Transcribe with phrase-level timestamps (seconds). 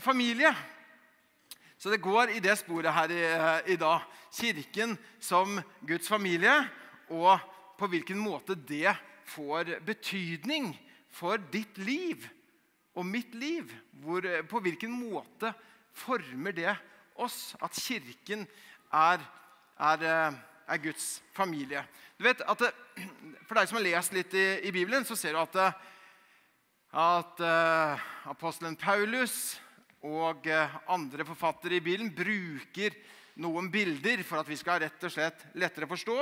[0.00, 0.54] familie.
[1.78, 3.24] Så det går i det sporet her i,
[3.74, 4.04] i, dag.
[4.34, 6.54] Kirken som Guds familie,
[7.12, 7.38] og
[7.78, 8.94] på hvilken måte det
[9.28, 10.72] får betydning
[11.12, 12.24] for ditt liv
[12.94, 13.68] og mitt liv.
[14.02, 15.52] Hvor, på hvilken måte
[15.94, 16.72] former det
[17.20, 18.46] oss at Kirken
[18.92, 19.22] er,
[19.78, 20.06] er,
[20.66, 21.84] er Guds familie.
[22.18, 22.72] Du vet at det,
[23.44, 25.76] For deg som har lest litt i, i Bibelen, så ser du at,
[26.96, 29.58] at uh, apostelen Paulus
[30.04, 32.92] og uh, andre forfattere i Bibelen bruker
[33.40, 36.16] noen bilder for at vi skal rett og slett lettere forstå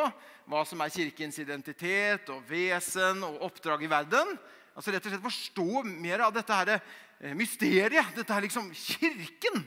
[0.48, 4.36] hva som er Kirkens identitet og vesen og oppdrag i verden.
[4.72, 8.14] Altså rett og slett Forstå mer av dette her, uh, mysteriet.
[8.14, 9.64] Dette her liksom Kirken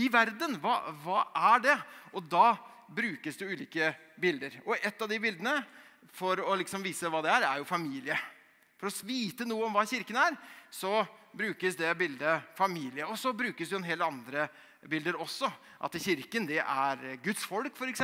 [0.00, 0.56] i verden.
[0.62, 1.78] Hva, hva er det?
[2.16, 2.54] Og da
[2.92, 4.62] brukes det ulike bilder.
[4.64, 5.58] Og Et av de bildene
[6.12, 8.16] for å liksom vise hva det er, er jo familie.
[8.80, 10.36] For å vite noe om hva Kirken er,
[10.72, 11.04] så
[11.36, 13.06] brukes det bildet familie.
[13.06, 14.48] Og så brukes jo en hel andre
[14.88, 15.50] bilder også.
[15.82, 18.02] At Kirken det er Guds folk, f.eks.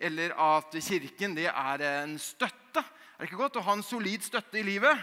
[0.00, 2.82] Eller at Kirken det er en støtte.
[2.82, 4.96] Er det ikke godt å ha en solid støtte i livet?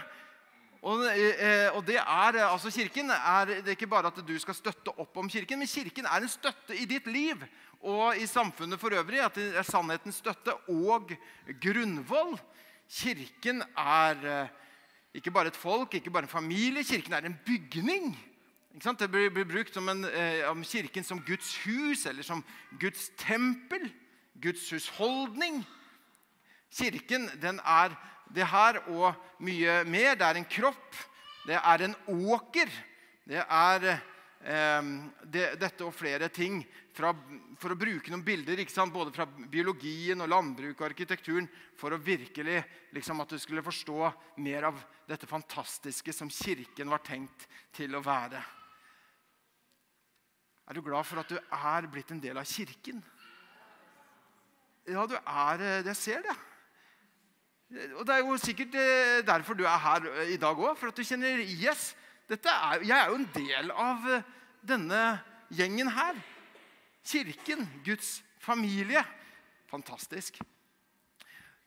[0.78, 4.54] Og, eh, og, det er, altså Kirken er, det er ikke bare at du skal
[4.54, 7.42] støtte opp om Kirken, men Kirken er en støtte i ditt liv
[7.80, 9.20] og i samfunnet for øvrig.
[9.24, 11.10] At det er sannhetens støtte og
[11.62, 12.36] grunnvoll.
[12.88, 14.54] Kirken er eh,
[15.18, 16.84] ikke bare et folk, ikke bare en familie.
[16.84, 18.12] Kirken er en bygning.
[18.78, 22.44] Det blir, brukt om, en, eh, om Kirken som Guds hus eller som
[22.80, 23.90] Guds tempel.
[24.42, 25.64] Guds husholdning.
[26.70, 27.96] Kirken den er
[28.34, 30.14] det her og mye mer.
[30.14, 30.94] Det er en kropp,
[31.46, 32.70] det er en åker.
[33.26, 34.04] Det er eh,
[34.48, 36.62] det, dette og flere ting.
[36.96, 37.10] Fra,
[37.60, 42.62] for å bruke noen bilder både fra biologien og landbruket og arkitekturen for å virkelig
[42.96, 44.08] liksom, at du skulle forstå
[44.40, 47.44] mer av dette fantastiske som Kirken var tenkt
[47.76, 48.40] til å være.
[50.68, 53.00] Er du glad for at du er blitt en del av Kirken?
[54.88, 56.34] Ja, du er eh, Jeg ser det.
[57.96, 60.76] Og Det er jo sikkert eh, derfor du er her eh, i dag òg.
[60.76, 61.94] For at du kjenner yes,
[62.28, 64.08] er, Jeg er jo en del av
[64.66, 65.18] denne
[65.54, 66.18] gjengen her.
[67.06, 69.04] Kirken, Guds familie.
[69.70, 70.40] Fantastisk.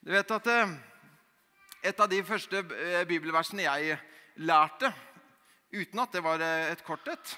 [0.01, 0.49] Du vet at
[1.83, 2.63] et av de første
[3.09, 3.97] bibelversene jeg
[4.41, 4.91] lærte,
[5.73, 7.37] uten at det var et kort et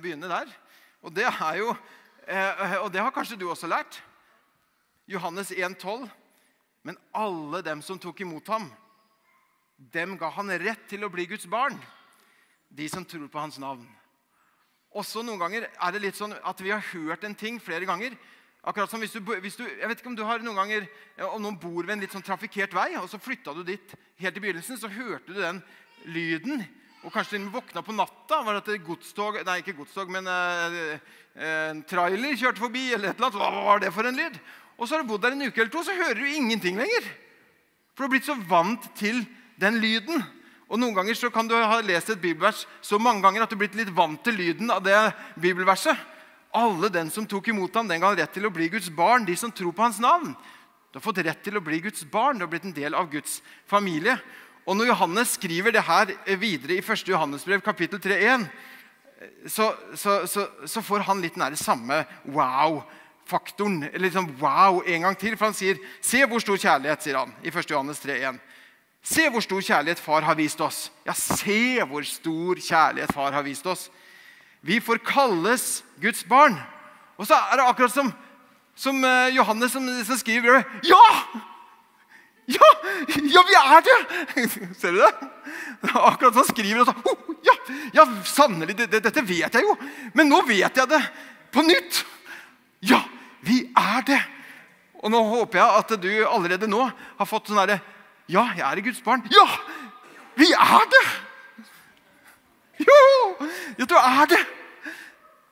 [0.00, 0.48] Begynne der.
[1.04, 1.74] Og det er jo
[2.80, 4.02] Og det har kanskje du også lært.
[5.06, 6.08] Johannes 1, 12.
[6.82, 8.70] Men alle dem som tok imot ham,
[9.76, 11.76] dem ga han rett til å bli Guds barn.
[12.68, 13.84] De som tror på hans navn.
[14.94, 18.14] Også noen ganger er det litt sånn at vi har hørt en ting flere ganger.
[18.64, 20.86] Akkurat som hvis du, hvis du, jeg vet ikke Om du har noen ganger,
[21.26, 24.38] om noen bor ved en litt sånn trafikkert vei, og så flytta du dit helt
[24.38, 25.60] i begynnelsen, så hørte du den
[26.14, 26.62] lyden.
[27.04, 28.40] Og kanskje den våkna på natta.
[28.42, 30.78] var det et godstog, Nei, ikke godstog, men eh,
[31.36, 32.92] eh, en trailer kjørte forbi.
[32.94, 33.40] eller et eller annet.
[33.42, 34.38] Hva var det for en lyd?
[34.78, 37.10] Og så har du bodd der en uke eller to, så hører du ingenting lenger.
[37.92, 39.20] For du har blitt så vant til
[39.60, 40.24] den lyden.
[40.68, 43.56] Og Noen ganger så kan du ha lest et bibelvers så mange ganger at du
[43.56, 44.96] har blitt litt vant til lyden av det
[45.40, 45.96] bibelverset.
[46.54, 49.26] Alle den som tok imot ham, den ga rett til å bli Guds barn.
[49.26, 50.32] De som tror på hans navn.
[50.94, 52.38] Du har fått rett til å bli Guds barn.
[52.38, 54.14] Du har blitt en del av Guds familie.
[54.64, 57.08] Og når Johannes skriver det her videre i 1.
[57.10, 58.46] Johannesbrev, kapittel 3,1,
[59.50, 62.80] så, så, så, så, får han litt nær det samme wow
[63.28, 63.82] faktoren.
[63.90, 65.36] Eller liksom wow en gang til.
[65.36, 67.70] For han sier, 'Se hvor stor kjærlighet', sier han i 1.
[67.70, 68.38] Johannes 3,1.
[69.04, 70.88] Se hvor stor kjærlighet far har vist oss.
[71.04, 73.90] Ja, se hvor stor kjærlighet far har vist oss.
[74.64, 76.56] Vi får kalles Guds barn.
[77.20, 78.08] Og så er det akkurat som,
[78.74, 81.02] som eh, Johannes som, som skriver Ja!
[82.48, 82.70] Ja!
[83.08, 83.98] Ja, vi er det!
[84.80, 85.12] Ser du det?
[85.92, 87.54] Akkurat som han skriver og så, oh, Ja,
[88.00, 89.76] ja sannelig, det, det, dette vet jeg jo.
[90.16, 91.00] Men nå vet jeg det
[91.52, 92.02] på nytt.
[92.84, 93.04] Ja,
[93.44, 94.20] vi er det!
[95.04, 97.82] Og nå håper jeg at du allerede nå har fått sånn herre
[98.28, 99.24] Ja, jeg er Guds barn.
[99.32, 99.46] Ja!
[100.36, 101.06] Vi er det!
[102.82, 103.00] Jo!
[103.78, 104.42] Ja, du er det!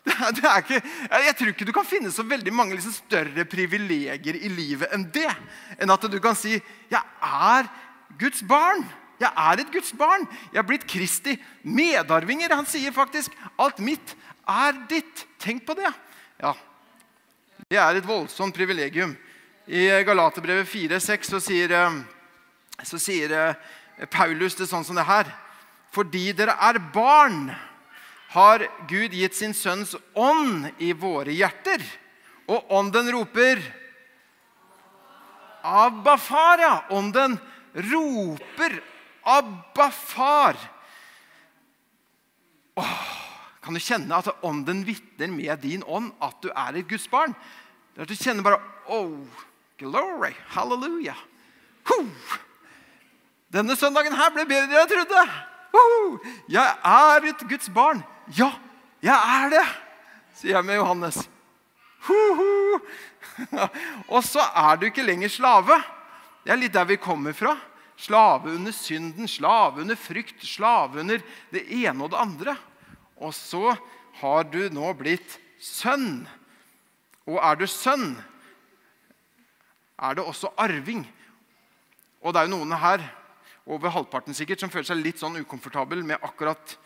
[0.02, 0.80] Det er, det er ikke,
[1.28, 5.04] jeg tror ikke du kan finne så veldig mange liksom større privilegier i livet enn
[5.14, 5.28] det.
[5.78, 6.56] Enn at du kan si
[6.90, 7.68] 'Jeg er
[8.18, 8.82] Guds barn'.
[9.20, 10.26] Jeg er et Guds barn.
[10.52, 12.54] Jeg er blitt Kristi medarvinger.
[12.54, 14.16] Han sier faktisk 'alt mitt
[14.48, 15.26] er ditt'.
[15.38, 15.92] Tenk på det.
[16.42, 16.52] Ja,
[17.70, 19.16] det er et voldsomt privilegium.
[19.68, 22.02] I Galaterbrevet 4,6 så sier, eh,
[22.86, 25.28] så sier eh, Paulus det sånn som det her.
[25.92, 27.50] Fordi dere er barn,
[28.32, 31.82] har Gud gitt sin sønns ånd i våre hjerter.
[32.48, 33.60] Og ånden roper
[35.62, 36.84] Abba, far, ja.
[36.90, 37.36] Ånden
[37.92, 38.80] roper
[39.22, 40.56] Abba, far.
[42.74, 43.02] åh,
[43.62, 47.36] Kan du kjenne at ånden vitner med din ånd at du er et Guds barn?
[47.94, 48.58] Det er at du kjenner bare
[48.90, 49.22] Oh,
[49.78, 51.14] glory, halleluja.
[51.86, 52.08] Huh.
[53.52, 55.24] Denne søndagen her ble bedre enn jeg trodde.
[56.52, 58.00] Jeg er et Guds barn.
[58.36, 58.52] Ja,
[59.04, 59.64] jeg er det,
[60.38, 61.18] sier jeg med Johannes.
[64.12, 65.76] Og så er du ikke lenger slave.
[66.42, 67.54] Det er litt der vi kommer fra.
[68.00, 71.18] Slave under synden, slave under frykt, slave under
[71.52, 72.56] det ene og det andre.
[73.20, 73.76] Og så
[74.22, 76.24] har du nå blitt sønn.
[77.28, 78.16] Og er du sønn,
[80.02, 81.04] er det også arving.
[82.22, 83.04] Og det er jo noen her,
[83.66, 86.76] over halvparten sikkert, som føler seg litt sånn ukomfortabel med akkurat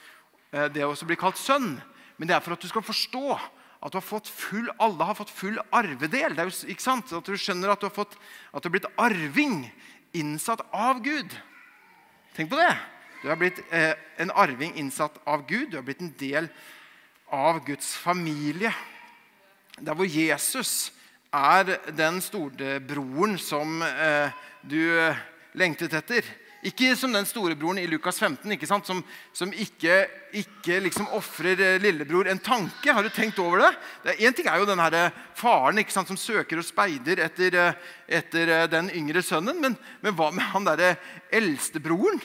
[0.52, 1.76] eh, det å bli kalt sønn.
[2.17, 5.17] Men det er for at du skal forstå at du har fått full, alle har
[5.19, 6.34] fått full arvedel.
[6.34, 7.12] Det er jo, ikke sant?
[7.12, 8.17] At du skjønner at du har, fått,
[8.50, 9.61] at du har blitt arving,
[10.17, 11.34] innsatt av Gud.
[12.37, 12.73] Tenk på det.
[13.22, 15.70] Du har blitt eh, en arving innsatt av Gud.
[15.72, 16.49] Du har blitt en del
[17.32, 18.72] av Guds familie.
[19.76, 20.93] Der hvor Jesus
[21.34, 24.32] er den storebroren som eh,
[24.64, 24.81] du
[25.56, 26.25] lengtet etter.
[26.67, 28.89] Ikke som den storebroren i Lukas 15 ikke sant?
[28.89, 29.03] som,
[29.37, 30.01] som ikke,
[30.35, 32.91] ikke liksom ofrer eh, lillebror en tanke.
[32.91, 34.17] Har du tenkt over det?
[34.19, 36.11] Én ting er jo den her faren ikke sant?
[36.11, 39.61] som søker og speider etter, eh, etter eh, den yngre sønnen.
[39.63, 40.97] Men, men hva med han derre
[41.35, 42.19] eldstebroren?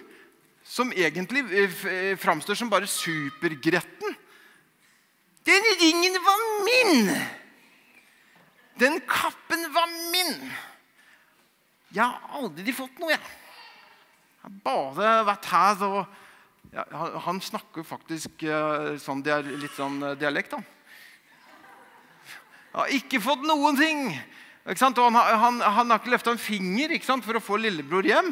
[0.72, 1.42] Som egentlig
[2.22, 4.14] framstår som bare supergretten.
[5.46, 7.10] Den ringen var min!
[8.80, 10.36] Den kappen var min!
[11.92, 13.41] Jeg har aldri fått noe, jeg.
[14.42, 15.98] Har bare vært her og
[16.72, 16.86] ja,
[17.26, 19.22] Han snakker faktisk uh, sånn,
[19.62, 20.66] litt sånn uh, dialekt, han.
[22.72, 24.06] Jeg har ikke fått noen ting!
[24.62, 28.30] Og han, han, han, har ikke løfta en finger for å få lillebror hjem.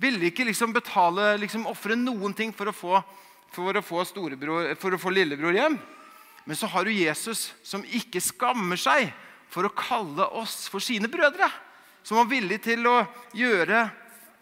[0.00, 3.00] Ville ikke liksom betale, liksom ofre noen ting for å, få,
[3.52, 5.78] for, å få for å få lillebror hjem.
[6.48, 9.12] Men så har du Jesus, som ikke skammer seg
[9.52, 11.46] for å kalle oss for sine brødre.
[12.02, 13.02] Som var villig til å
[13.36, 13.84] gjøre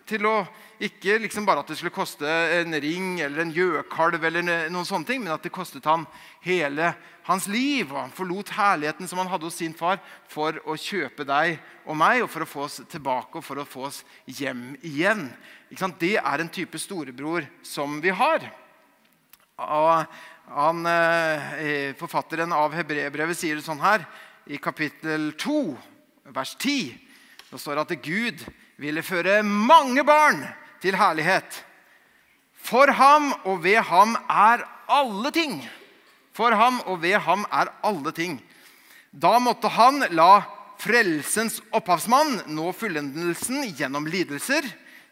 [0.06, 0.36] til å
[0.82, 5.08] ikke liksom bare at det skulle koste en ring eller en gjøkalv, eller noen sånne
[5.08, 6.04] ting, men at det kostet han
[6.44, 6.92] hele
[7.26, 7.88] hans liv.
[7.90, 9.98] Og han forlot herligheten som han hadde hos sin far,
[10.30, 11.56] for å kjøpe deg
[11.86, 15.28] og meg, og for å få oss tilbake og for å få oss hjem igjen.
[15.98, 18.46] Det er en type storebror som vi har.
[19.56, 20.06] Og
[20.52, 24.06] han, eh, forfatteren av Hebreerbrevet sier det sånn her
[24.46, 25.76] i kapittel 2,
[26.30, 26.94] vers 10.
[27.50, 28.44] Det står at Gud
[28.80, 30.42] ville føre mange barn
[30.82, 31.62] til herlighet.
[32.56, 35.60] For ham og ved ham er alle ting.
[36.36, 38.40] For ham og ved ham er alle ting.
[39.12, 40.42] Da måtte han la
[40.82, 44.66] frelsens opphavsmann nå fullendelsen gjennom lidelser.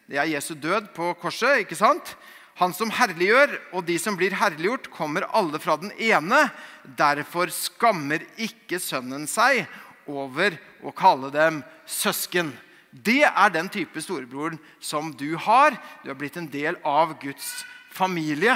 [0.05, 1.63] Det er Jesu død på korset.
[1.63, 2.15] ikke sant?
[2.55, 6.45] Han som herliggjør, og de som blir herliggjort, kommer alle fra den ene.
[6.85, 9.65] Derfor skammer ikke Sønnen seg
[10.07, 12.53] over å kalle dem søsken.
[12.95, 15.75] Det er den type storebroren som du har.
[16.03, 18.55] Du har blitt en del av Guds familie,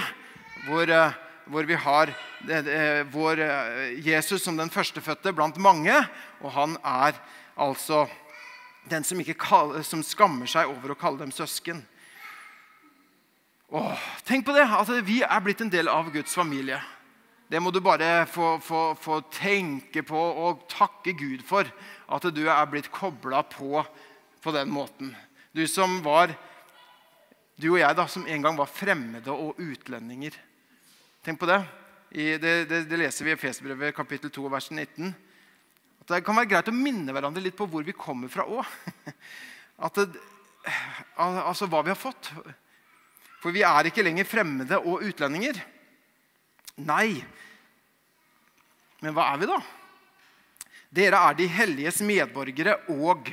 [0.67, 1.17] hvor, eh,
[1.49, 2.13] hvor vi har
[3.11, 5.95] vår eh, Jesus som den førstefødte blant mange.
[6.41, 7.19] Og han er
[7.57, 8.07] altså
[8.89, 11.83] den som, kaller, som skammer seg over å kalle dem søsken.
[13.69, 14.63] Åh, tenk på det!
[14.65, 16.79] at Vi er blitt en del av Guds familie.
[17.49, 21.65] Det må du bare få, få, få tenke på og takke Gud for.
[22.09, 23.83] At du er blitt kobla på
[24.41, 25.15] på den måten.
[25.51, 26.35] Du som var
[27.59, 30.31] Du og jeg, da, som en gang var fremmede og utlendinger.
[31.27, 31.57] Tenk på det.
[32.15, 35.09] I, det, det, det, leser vi i Efesbrevet kapittel 2, vers 19.
[35.99, 38.63] At det kan være greit å minne hverandre litt på hvor vi kommer fra òg.
[41.19, 42.31] Altså hva vi har fått.
[43.39, 45.59] For vi er ikke lenger fremmede og utlendinger.
[46.83, 47.19] Nei.
[48.99, 49.59] Men hva er vi, da?
[50.99, 53.31] Dere er de helliges medborgere og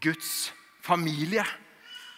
[0.00, 1.44] Guds familie.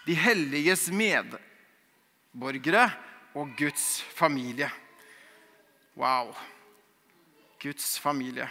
[0.06, 2.90] De helliges medborgere
[3.34, 4.70] og Guds familie.
[5.96, 6.34] Wow.
[7.62, 8.48] Guds familie.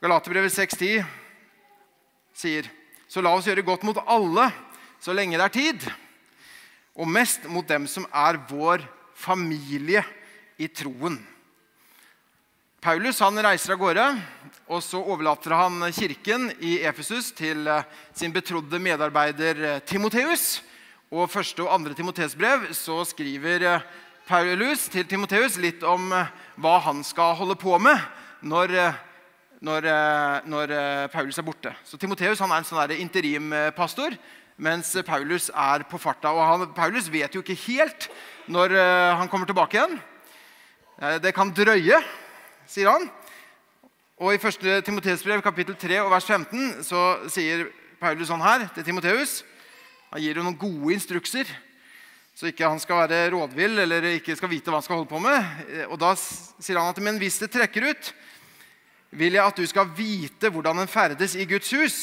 [0.00, 1.02] Galaterbrevet 6,10
[2.38, 2.68] sier
[3.10, 4.46] så la oss gjøre godt mot alle
[5.02, 5.84] så lenge det er tid,
[6.98, 8.82] og mest mot dem som er vår
[9.18, 10.02] familie
[10.58, 11.18] i troen.
[12.78, 14.02] Paulus han reiser av gårde,
[14.70, 20.60] og så overlater han kirken i Efesus til eh, sin betrodde medarbeider eh, Timoteus.
[21.10, 23.88] Og første og andre Timoteus brev så skriver eh,
[24.28, 27.98] Paulus til Timoteus litt om hva han skal holde på med
[28.46, 28.76] når,
[29.64, 29.88] når,
[30.46, 30.74] når
[31.10, 31.72] Paulus er borte.
[31.82, 34.14] Så Timoteus er en sånn interimpastor
[34.60, 36.30] mens Paulus er på farta.
[36.36, 38.10] Og han, Paulus vet jo ikke helt
[38.52, 38.76] når
[39.16, 39.96] han kommer tilbake igjen.
[41.24, 42.02] Det kan drøye,
[42.68, 43.08] sier han.
[44.18, 44.84] Og I 1.
[44.84, 47.68] Timoteus brev kapittel 3 og vers 15 så sier
[48.00, 49.40] Paulus sånn her til Timoteus.
[50.12, 51.48] Han gir jo noen gode instrukser,
[52.34, 55.20] så ikke han skal være rådvill eller ikke skal vite hva han skal holde på
[55.22, 55.86] med.
[55.88, 58.12] Og Da sier han at men hvis det trekker ut,
[59.10, 61.98] vil jeg at du skal vite hvordan en ferdes i Guds hus,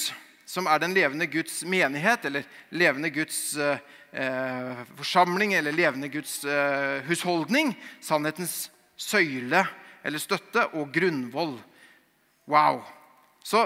[0.46, 7.02] som er den levende Guds menighet, eller levende Guds eh, forsamling, eller levende Guds eh,
[7.10, 7.74] husholdning.
[8.02, 9.66] Sannhetens søyle
[10.06, 11.58] eller støtte og grunnvoll.
[12.48, 12.84] Wow.
[13.44, 13.66] Så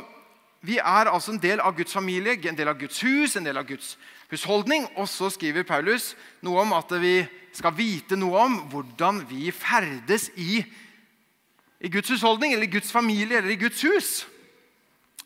[0.61, 3.59] vi er altså en del av Guds familie, en del av Guds hus, en del
[3.59, 3.97] av Guds
[4.31, 4.87] husholdning.
[4.95, 6.13] Og så skriver Paulus
[6.45, 7.21] noe om at vi
[7.55, 10.61] skal vite noe om hvordan vi ferdes i,
[11.79, 14.11] i Guds husholdning, eller i Guds familie, eller i Guds hus.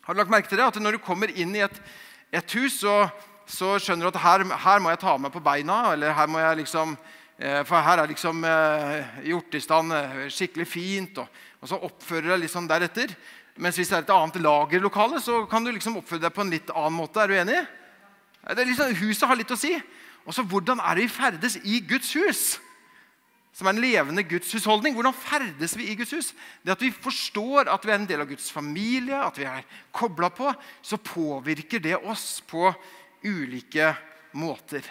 [0.04, 0.66] Har du lagt merke til det?
[0.66, 1.76] At når du kommer inn i et,
[2.34, 3.08] et hus, så,
[3.46, 5.94] så, skjønner du at her, her, må jeg ta meg på beina.
[5.94, 6.96] eller her må jeg liksom,
[7.66, 11.18] For her er liksom eh, gjort i stand eh, skikkelig fint.
[11.18, 13.14] Og, og så oppfører du deg liksom deretter.
[13.58, 16.52] Mens hvis det er et annet lagerlokale, så kan du liksom oppføre deg på en
[16.54, 17.22] litt annen måte.
[17.22, 17.60] Er du enig?
[18.58, 19.72] Liksom, huset har litt å si.
[20.24, 22.44] Og så hvordan er det vi ferdes i Guds hus?
[23.54, 24.96] Som er en levende Guds husholdning.
[24.96, 26.32] Hvordan ferdes vi i Guds hus?
[26.62, 29.66] Det At vi forstår at vi er en del av Guds familie, at vi er
[29.94, 30.50] kobla på,
[30.82, 32.72] så påvirker det oss på
[33.22, 33.92] ulike
[34.34, 34.86] måter.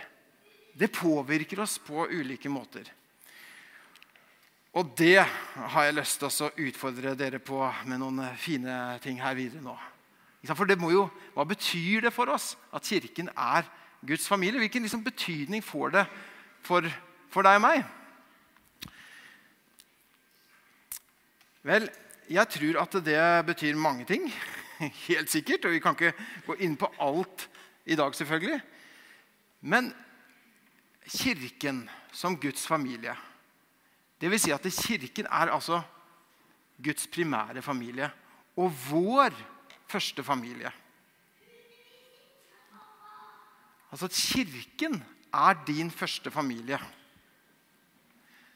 [0.74, 2.88] Det påvirker oss på ulike måter.
[4.74, 9.38] Og det har jeg lyst til å utfordre dere på med noen fine ting her
[9.38, 9.76] videre nå.
[10.52, 13.68] For det må jo, Hva betyr det for oss at Kirken er
[14.04, 14.60] Guds familie?
[14.60, 16.04] Hvilken liksom betydning får det
[16.66, 16.90] for,
[17.32, 17.86] for deg og meg?
[21.64, 21.88] Vel,
[22.28, 24.26] jeg tror at det betyr mange ting.
[25.08, 25.66] Helt sikkert.
[25.66, 27.48] Og vi kan ikke gå inn på alt
[27.86, 28.60] i dag, selvfølgelig.
[29.62, 29.94] Men
[31.08, 33.16] Kirken som Guds familie
[34.24, 35.82] det vil si at Kirken er altså
[36.80, 38.08] Guds primære familie
[38.56, 39.34] og vår
[39.92, 40.72] første familie.
[43.92, 46.80] Altså at Kirken er din første familie.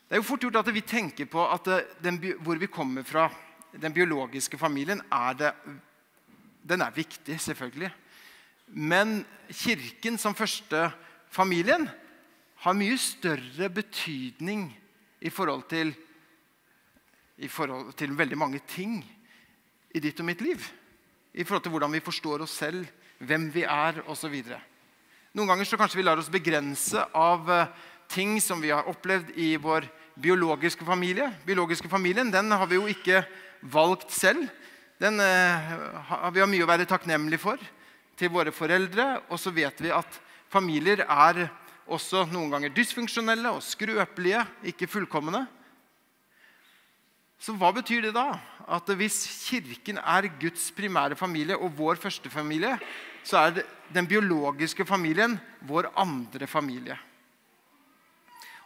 [0.07, 1.67] Det er jo fort gjort at vi tenker på at
[2.03, 3.29] den, hvor vi kommer fra,
[3.81, 5.53] den biologiske familien, er det,
[6.69, 7.91] den er viktig, selvfølgelig.
[8.67, 10.91] Men Kirken som første
[11.29, 11.89] familien
[12.63, 14.67] har mye større betydning
[15.21, 15.93] i forhold til,
[17.37, 18.99] i forhold til veldig mange ting
[19.93, 20.63] i ditt og mitt liv.
[21.37, 22.87] I forhold til hvordan vi forstår oss selv,
[23.19, 24.35] hvem vi er osv.
[25.37, 27.69] Noen ganger så kanskje vi lar oss begrense av eh,
[28.09, 29.85] ting som vi har opplevd i vår
[30.17, 31.29] biologiske familie.
[31.45, 33.21] Biologiske familien den har vi jo ikke
[33.61, 34.47] valgt selv.
[34.97, 35.73] Den uh,
[36.09, 37.61] har vi har mye å være takknemlige for
[38.17, 39.07] til våre foreldre.
[39.29, 41.43] Og så vet vi at familier er
[41.87, 45.45] også noen ganger dysfunksjonelle og skrøpelige, ikke fullkomne.
[47.39, 48.31] Så hva betyr det da?
[48.67, 52.73] At hvis Kirken er Guds primære familie og vår første familie,
[53.23, 53.61] så er
[53.93, 56.97] den biologiske familien vår andre familie.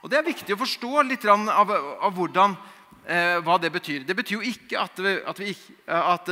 [0.01, 2.55] Og Det er viktig å forstå litt av, av hvordan,
[3.05, 4.05] eh, hva det betyr.
[4.07, 5.53] Det betyr jo ikke at, vi, at, vi,
[5.85, 6.31] at,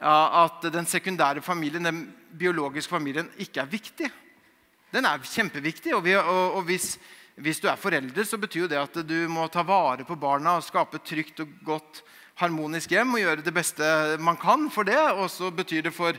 [0.00, 4.08] at den sekundære familien, den biologiske familien, ikke er viktig
[4.94, 5.94] den er kjempeviktig.
[5.96, 6.94] Og, vi, og, og hvis,
[7.36, 10.58] hvis, du er forelder, så betyr jo det at du må ta vare på barna
[10.58, 12.04] og skape et trygt og godt
[12.40, 13.84] harmonisk hjem og gjøre det beste
[14.22, 15.00] man kan for det.
[15.18, 16.18] Og så betyr det for,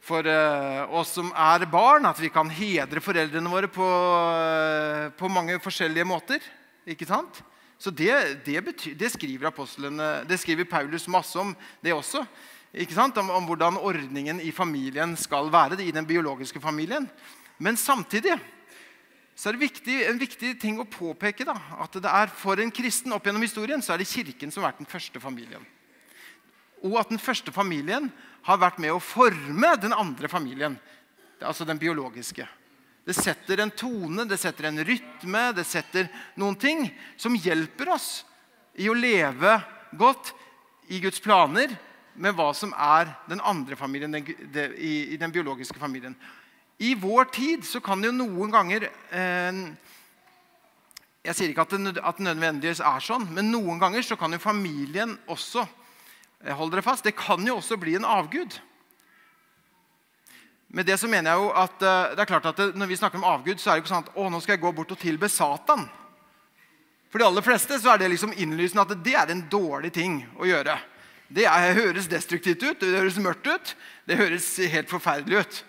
[0.00, 5.32] for uh, oss som er barn, at vi kan hedre foreldrene våre på, uh, på
[5.32, 6.44] mange forskjellige måter.
[6.88, 7.42] Ikke sant?
[7.78, 8.10] Så det,
[8.42, 9.52] det, betyr, det, skriver
[10.26, 11.52] det skriver Paulus masse om,
[11.84, 12.24] det også.
[12.98, 17.06] Om, om hvordan ordningen i familien skal være, i den biologiske familien.
[17.58, 18.36] Men samtidig
[19.38, 22.72] så er det viktig, en viktig ting å påpeke da, at det er for en
[22.74, 25.62] kristen opp gjennom historien så er det Kirken som har vært den første familien.
[26.82, 28.10] Og at den første familien
[28.46, 30.78] har vært med å forme den andre familien.
[31.38, 32.46] Altså den biologiske.
[33.06, 36.82] Det setter en tone, det setter en rytme, det setter noen ting
[37.16, 38.08] som hjelper oss
[38.78, 39.54] i å leve
[39.98, 40.34] godt
[40.92, 41.72] i Guds planer
[42.18, 46.18] med hva som er den andre familien, den, det, i, i den biologiske familien.
[46.78, 49.62] I vår tid så kan det jo noen ganger eh,
[51.26, 54.42] Jeg sier ikke at det, at nødvendigvis er sånn, men noen ganger så kan jo
[54.42, 55.74] familien også holde
[56.38, 58.60] Hold dere fast, det kan jo også bli en avgud.
[60.70, 62.98] Med det så mener jeg jo at eh, det er klart at det, Når vi
[63.00, 64.92] snakker om avgud, så er det ikke sånn at å, nå skal jeg gå bort
[64.94, 65.88] og tilbe Satan.
[67.08, 70.20] For de aller fleste så er det liksom innlysende at det er en dårlig ting
[70.36, 70.76] å gjøre.
[71.32, 73.74] Det er, høres destruktivt ut, det høres mørkt ut,
[74.08, 75.62] det høres helt forferdelig ut.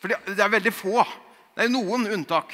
[0.00, 1.00] For det er veldig få
[1.56, 2.52] Det er noen unntak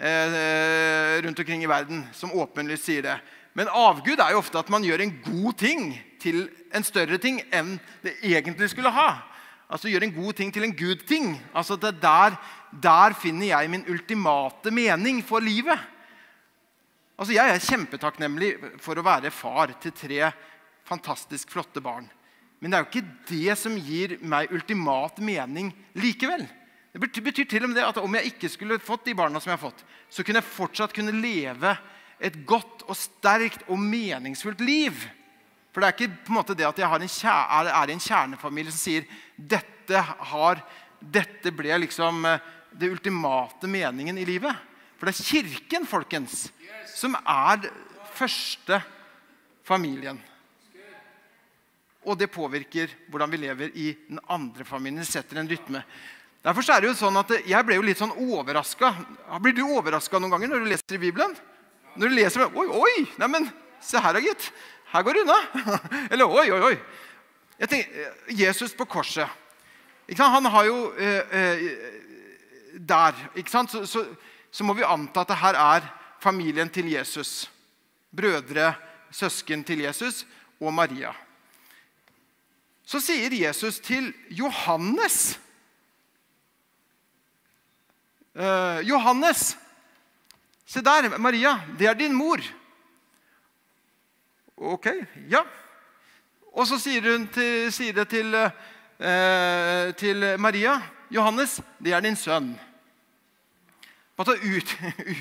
[0.00, 3.16] eh, rundt omkring i verden som åpenlyst sier det.
[3.52, 5.90] Men avgud er jo ofte at man gjør en god ting
[6.22, 9.10] til en større ting enn det egentlig skulle ha.
[9.70, 11.34] Altså gjør en god ting til en gud-ting.
[11.54, 12.38] Altså det der,
[12.72, 15.78] der finner jeg min ultimate mening for livet.
[17.20, 20.30] Altså Jeg er kjempetakknemlig for å være far til tre
[20.88, 22.08] fantastisk flotte barn.
[22.60, 26.46] Men det er jo ikke det som gir meg ultimat mening likevel.
[26.90, 29.52] Det betyr til og med det at om jeg ikke skulle fått de barna som
[29.52, 31.76] jeg har fått, så kunne jeg fortsatt kunne leve
[32.20, 34.96] et godt og sterkt og meningsfullt liv.
[35.70, 38.74] For det er ikke på en måte det at jeg en er i en kjernefamilie
[38.74, 39.06] som sier
[39.36, 40.64] dette, har,
[40.98, 42.42] dette ble liksom eh,
[42.74, 44.54] det ultimate meningen i livet.
[44.98, 46.48] For det er Kirken folkens,
[46.90, 47.70] som er
[48.18, 48.80] første
[49.64, 50.18] familien.
[52.04, 55.02] Og det påvirker hvordan vi lever i den andre familien.
[55.04, 55.82] Det setter en rytme.
[56.44, 58.94] Derfor er det jo sånn at Jeg ble jo litt sånn overraska.
[59.44, 61.34] Blir du overraska noen ganger når du leser i Bibelen?
[62.00, 62.94] Når du leser Oi, oi!
[63.20, 63.50] Neimen,
[63.84, 64.48] se her, gitt.
[64.90, 65.38] Her går det unna.
[66.12, 66.76] Eller oi, oi, oi.
[67.60, 69.28] Jeg tenker, Jesus på korset.
[70.16, 71.60] Han har jo eh, eh,
[72.74, 73.14] Der
[73.46, 74.06] så, så,
[74.50, 75.88] så, må vi anta at det her er
[76.20, 77.50] familien til Jesus.
[78.10, 78.74] Brødre,
[79.12, 80.24] søsken til Jesus
[80.60, 81.12] og Maria.
[82.84, 85.38] Så sier Jesus til Johannes
[88.34, 89.56] eh, Johannes,
[90.66, 92.42] se der, Maria, det er din mor.
[94.60, 94.86] Ok,
[95.30, 95.40] ja.
[96.52, 100.80] Og så sier, hun til, sier det til, eh, til, Maria.
[101.10, 102.52] Johannes, det er din sønn.
[104.20, 104.74] Ut,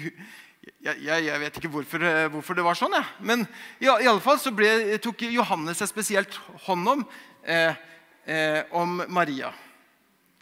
[0.85, 3.07] jeg, jeg, jeg, vet ikke hvorfor, hvorfor, det var sånn, jeg.
[3.23, 3.45] men
[3.79, 7.05] i, i alle fall så ble, tok Johannes et spesielt hånd om,
[7.47, 7.79] eh,
[8.27, 9.53] eh, om Maria.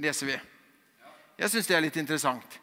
[0.01, 0.39] Leser vi.
[1.37, 2.55] Jeg syns det er litt interessant.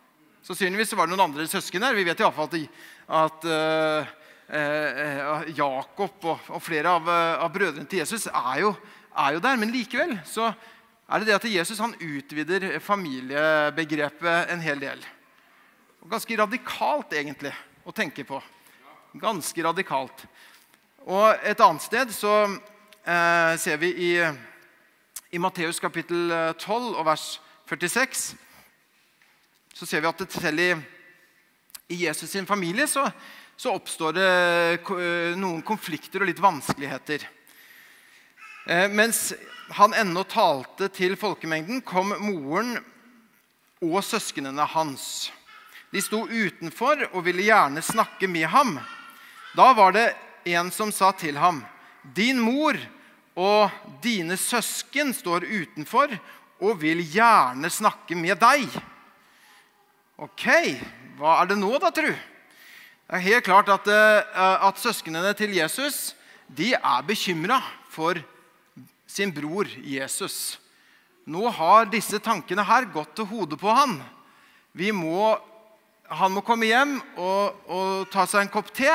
[0.44, 1.94] Sannsynligvis var det noen andre søsken her.
[1.94, 2.80] Vi vet iallfall at,
[3.20, 4.08] at uh,
[4.50, 8.74] uh, Jakob og, og, flere av, av, brødrene til Jesus er jo,
[9.14, 9.60] er jo, der.
[9.62, 15.06] Men likevel så er det det at Jesus han utvider familiebegrepet en hel del.
[16.10, 17.54] Ganske radikalt, egentlig,
[17.86, 18.42] å tenke på.
[19.22, 20.26] Ganske radikalt.
[21.06, 24.14] Og et annet sted så uh, ser vi i,
[25.30, 26.26] i Matteus kapittel
[26.58, 27.36] 12 og vers
[27.70, 28.34] 46
[29.74, 30.70] så ser vi at selv i,
[31.88, 33.08] i Jesus sin familie så,
[33.56, 34.28] så, oppstår det
[34.78, 37.26] eh, noen konflikter og litt vanskeligheter.
[38.70, 39.32] Eh, mens
[39.74, 42.76] han ennå talte til folkemengden, kom moren
[43.82, 45.32] og søsknene hans.
[45.90, 48.78] De sto utenfor og ville gjerne snakke med ham.
[49.58, 50.08] Da var det
[50.54, 51.64] en som sa til ham,
[52.14, 52.76] 'Din mor
[53.34, 53.70] og
[54.02, 56.12] dine søsken står utenfor
[56.60, 58.93] og vil gjerne snakke med deg.'
[60.14, 60.44] Ok,
[61.18, 62.06] hva er det nå, da, tru?
[62.06, 66.12] Det er helt klart at, uh, at søsknene til Jesus
[66.46, 67.56] de er bekymra
[67.90, 68.20] for
[69.10, 70.60] sin bror Jesus.
[71.26, 73.96] Nå har disse tankene her gått til hodet på han.
[74.94, 75.32] Må,
[76.06, 78.92] han må komme hjem og, og, ta seg en kopp te.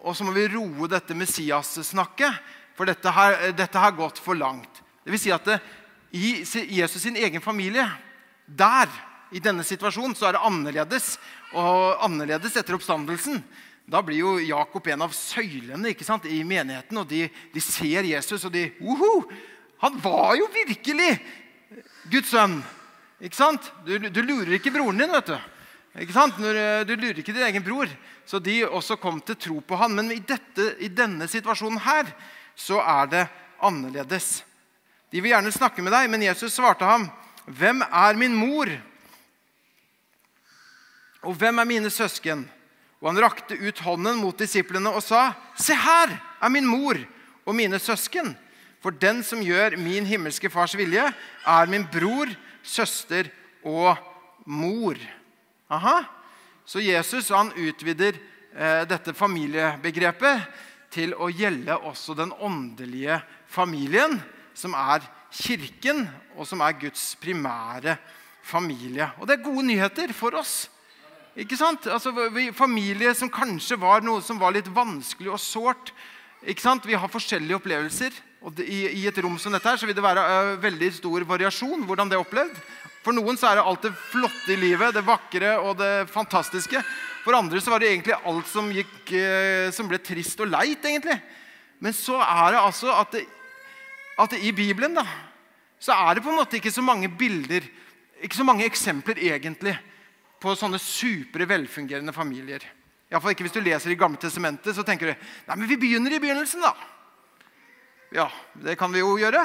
[0.00, 2.40] Og så må vi roe dette Messias-snakket,
[2.78, 4.80] for dette har, dette har, gått for langt.
[5.04, 5.60] Det vil si at det,
[6.16, 6.40] i
[6.80, 7.84] Jesus sin egen familie,
[8.48, 8.88] der
[9.30, 11.14] i denne situasjonen så er det annerledes.
[11.54, 13.40] Og annerledes etter oppstandelsen.
[13.90, 16.98] Da blir jo Jakob en av søylene ikke sant, i menigheten.
[17.00, 19.24] Og de, de ser Jesus, og de «Oho!
[19.80, 21.14] Han var jo virkelig
[22.12, 22.58] Guds sønn.
[23.24, 23.70] Ikke sant?
[23.86, 25.38] Du, du lurer ikke broren din, vet du.
[26.04, 26.36] Ikke sant?
[26.40, 27.88] Når, eh, du lurer ikke din egen bror.
[28.28, 29.96] Så de også kom til tro på han.
[29.96, 32.12] Men i, dette, i denne situasjonen her
[32.58, 33.24] så er det
[33.64, 34.42] annerledes.
[35.10, 37.08] De vil gjerne snakke med deg, men Jesus svarte ham,
[37.48, 38.89] 'Hvem er min mor?'
[41.26, 42.46] Og hvem er mine søsken?
[43.00, 46.98] Og han rakte ut hånden mot disiplene og sa, Se her er min mor
[47.46, 48.34] og mine søsken.
[48.80, 51.04] For den som gjør min himmelske fars vilje,
[51.44, 52.30] er min bror,
[52.62, 53.28] søster
[53.64, 53.96] og
[54.48, 54.96] mor.
[55.68, 56.00] Aha.
[56.64, 60.44] Så Jesus han utvider eh, dette familiebegrepet
[60.92, 64.18] til å gjelde også den åndelige familien,
[64.54, 66.06] som er kirken,
[66.36, 67.96] og som er Guds primære
[68.42, 69.10] familie.
[69.20, 70.68] Og det er gode nyheter for oss
[71.40, 71.86] ikke sant?
[71.88, 72.12] Altså,
[72.56, 75.92] familie som kanskje var noe som var litt vanskelig og sårt.
[76.44, 76.88] Ikke sant?
[76.88, 78.12] Vi har forskjellige opplevelser.
[78.40, 81.24] og i, i, et rom som dette her, så vil det være uh, veldig stor
[81.28, 81.84] variasjon.
[81.88, 82.60] hvordan det er opplevd.
[83.04, 86.80] For noen så er det alt det flotte i livet, det vakre og det fantastiske.
[87.24, 90.84] For andre så var det egentlig alt som, gikk, uh, som ble trist og leit.
[90.84, 91.16] egentlig.
[91.80, 93.24] Men så er det altså at, det,
[94.20, 95.06] at det, i Bibelen da,
[95.80, 97.64] så er det på en måte ikke så mange bilder,
[98.20, 99.78] ikke så mange eksempler egentlig
[100.40, 102.64] på sånne supre, velfungerende familier.
[103.10, 106.14] Iallfall ikke hvis du leser i Gamle testamentet, så tenker du nei, men vi begynner
[106.14, 106.72] i begynnelsen, da.
[108.14, 108.26] Ja,
[108.58, 109.44] det kan vi jo gjøre.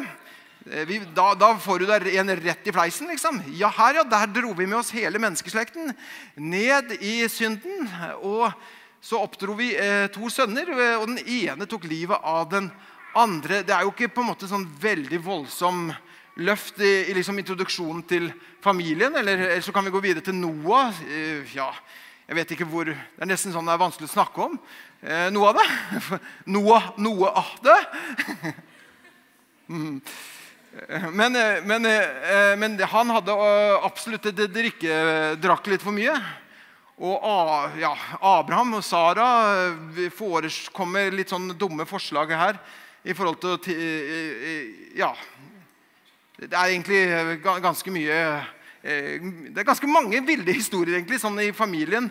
[0.71, 3.09] Eh, vi, da, da, får du deg en rett i fleisen.
[3.11, 3.41] liksom.
[3.57, 5.93] Ja, her ja, der dro vi med oss hele menneskeslekten
[6.41, 7.89] ned i synden.
[8.25, 8.49] Og
[9.05, 12.71] så oppdro vi eh, to sønner, eh, og den ene tok livet av den
[13.13, 13.61] andre.
[13.61, 15.91] Det er jo ikke på en måte sånn veldig voldsom
[16.35, 18.31] løft i, i liksom introduksjonen til
[18.63, 19.15] familien.
[19.15, 20.93] Eller, eller, så kan vi gå videre til Noah.
[21.07, 21.69] Eh, ja,
[22.25, 24.55] jeg vet ikke hvor, Det er nesten sånn det er vanskelig å snakke om
[25.05, 25.67] eh, noe av det.
[26.55, 27.81] Noe, noe av det.
[29.65, 33.35] Men, eh, men, eh, men, han hadde
[33.87, 34.97] absolutt absolutt drikke,
[35.39, 36.17] drakk litt for mye.
[36.99, 39.27] Og ja, Abraham og Sara
[40.15, 42.59] forekommer litt sånn dumme forslag her
[43.03, 45.13] i forhold til Ja.
[46.35, 47.01] Det er egentlig
[47.63, 48.17] ganske mye
[48.83, 52.09] Det er ganske mange ville historier egentlig, sånn i familien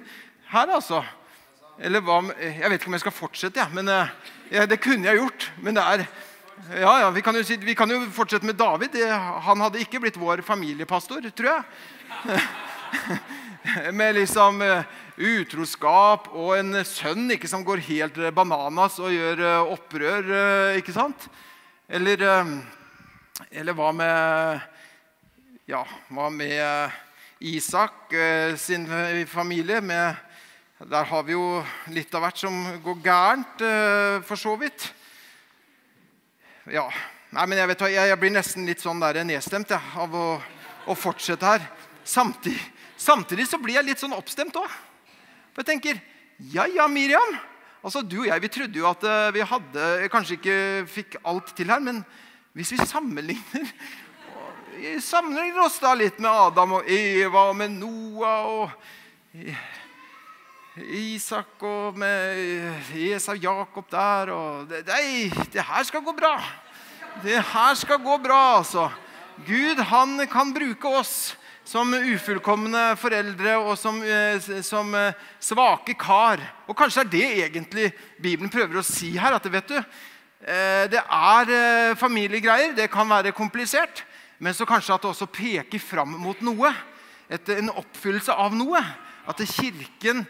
[0.50, 1.02] her, altså.
[1.78, 3.90] Eller hva Jeg vet ikke om jeg skal fortsette, ja, men
[4.50, 5.50] ja, det kunne jeg gjort.
[5.62, 6.06] Men det er
[6.70, 8.94] ja, ja, vi kan, si, vi kan, jo fortsette med David.
[9.44, 12.38] Han hadde ikke blitt vår familiepastor, tror jeg.
[13.98, 14.62] med liksom
[15.14, 20.30] utroskap og en sønn ikke, som går helt bananas og gjør opprør.
[20.78, 21.28] Ikke sant?
[21.90, 22.22] Eller,
[23.50, 24.60] eller hva med
[25.66, 25.80] Ja,
[26.12, 26.92] hva med
[27.40, 28.12] Isak
[28.60, 28.86] sin
[29.26, 29.80] familie?
[29.80, 30.14] Med,
[30.78, 33.64] der har vi jo litt av hvert som går gærent,
[34.28, 34.86] for så vidt
[36.70, 36.86] ja.
[37.34, 40.28] Nei, men jeg, vet, jeg, jeg, blir nesten litt sånn der nedstemt ja, av å,
[40.86, 41.64] å, fortsette her.
[42.06, 42.60] Samtidig,
[42.96, 44.70] samtidig, så blir jeg litt sånn oppstemt òg.
[45.52, 45.98] For jeg tenker
[46.54, 47.34] Ja, ja, Miriam.
[47.84, 49.02] Altså, Du og jeg vi trodde jo at
[49.34, 51.82] vi hadde, kanskje ikke fikk alt til her.
[51.84, 52.04] Men
[52.54, 53.70] hvis vi sammenligner
[55.02, 58.70] sammenligner oss da litt med Adam og Eva og med Noah og
[60.94, 66.34] Isak og med Esau Jakob der og det, det, her skal gå bra.
[67.22, 68.88] Det her skal gå bra, altså.
[69.46, 71.34] Gud han kan bruke oss
[71.66, 76.42] som ufullkomne foreldre og som, eh, som eh, svake kar.
[76.68, 79.34] Og kanskje er det egentlig Bibelen prøver å si her.
[79.34, 79.78] at vet du,
[80.44, 82.74] Det er familiegreier.
[82.76, 84.02] Det kan være komplisert.
[84.38, 86.68] Men så kanskje at det også peker fram mot noe.
[87.32, 88.82] Et, en oppfyllelse av noe.
[89.24, 90.26] At kirken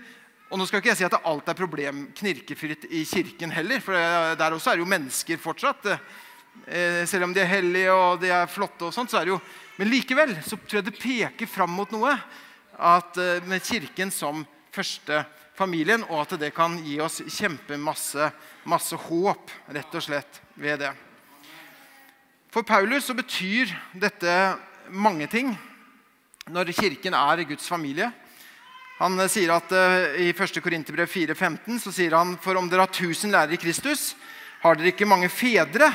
[0.55, 3.81] og nå skal ikke jeg si at alt er problem knirkefritt i kirken heller.
[3.83, 3.97] For
[4.39, 5.89] der også er det jo mennesker fortsatt.
[6.69, 8.85] Eh, selv om de er hellige og de er flotte.
[8.87, 9.41] og sånt, så er det jo,
[9.77, 12.13] Men likevel så tror jeg det peker fram mot noe.
[12.79, 15.23] At, eh, med Kirken som første
[15.55, 18.31] familien, og at det kan gi oss kjempemasse
[18.69, 20.91] masse håp rett og slett ved det.
[22.55, 24.35] For Paulus så betyr dette
[24.95, 25.55] mange ting
[26.51, 28.11] når Kirken er Guds familie.
[29.01, 30.61] Han eh, sier at uh, I 1.
[30.63, 34.13] Korinterbrev 4,15 så sier han for om dere har tusen lærere i Kristus,
[34.63, 35.91] har dere ikke mange fedre.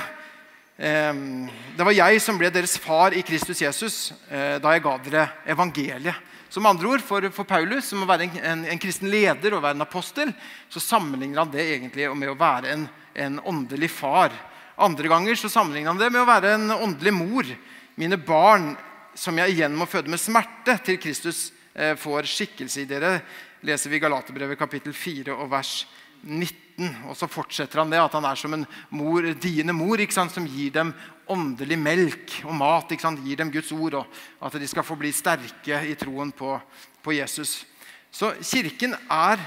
[0.80, 3.96] Um, det var jeg som ble deres far i Kristus Jesus
[4.32, 6.28] uh, da jeg ga dere evangeliet.
[6.50, 9.64] Som andre ord, For, for Paulus, som å være en, en, en, kristen leder og
[9.64, 10.34] være en apostel,
[10.70, 14.34] så sammenligner han det egentlig med å være en, en åndelig far.
[14.80, 17.54] Andre ganger så sammenligner han det med å være en åndelig mor.
[18.00, 18.74] Mine barn
[19.14, 23.22] som jeg igjen må føde med smerte til Kristus Eh, får skikkelse i dere,
[23.64, 25.86] leser vi Galaterbrevet kapittel 4 og vers
[26.24, 26.90] 19.
[27.10, 30.48] Og så fortsetter han det, at han er som en mor, diende mor sant, som
[30.48, 30.94] gir dem
[31.30, 32.92] åndelig melk og mat.
[32.92, 36.56] Gir dem Guds ord, og at de skal få bli sterke i troen på,
[37.04, 37.66] på Jesus.
[38.12, 39.42] Så kirken er,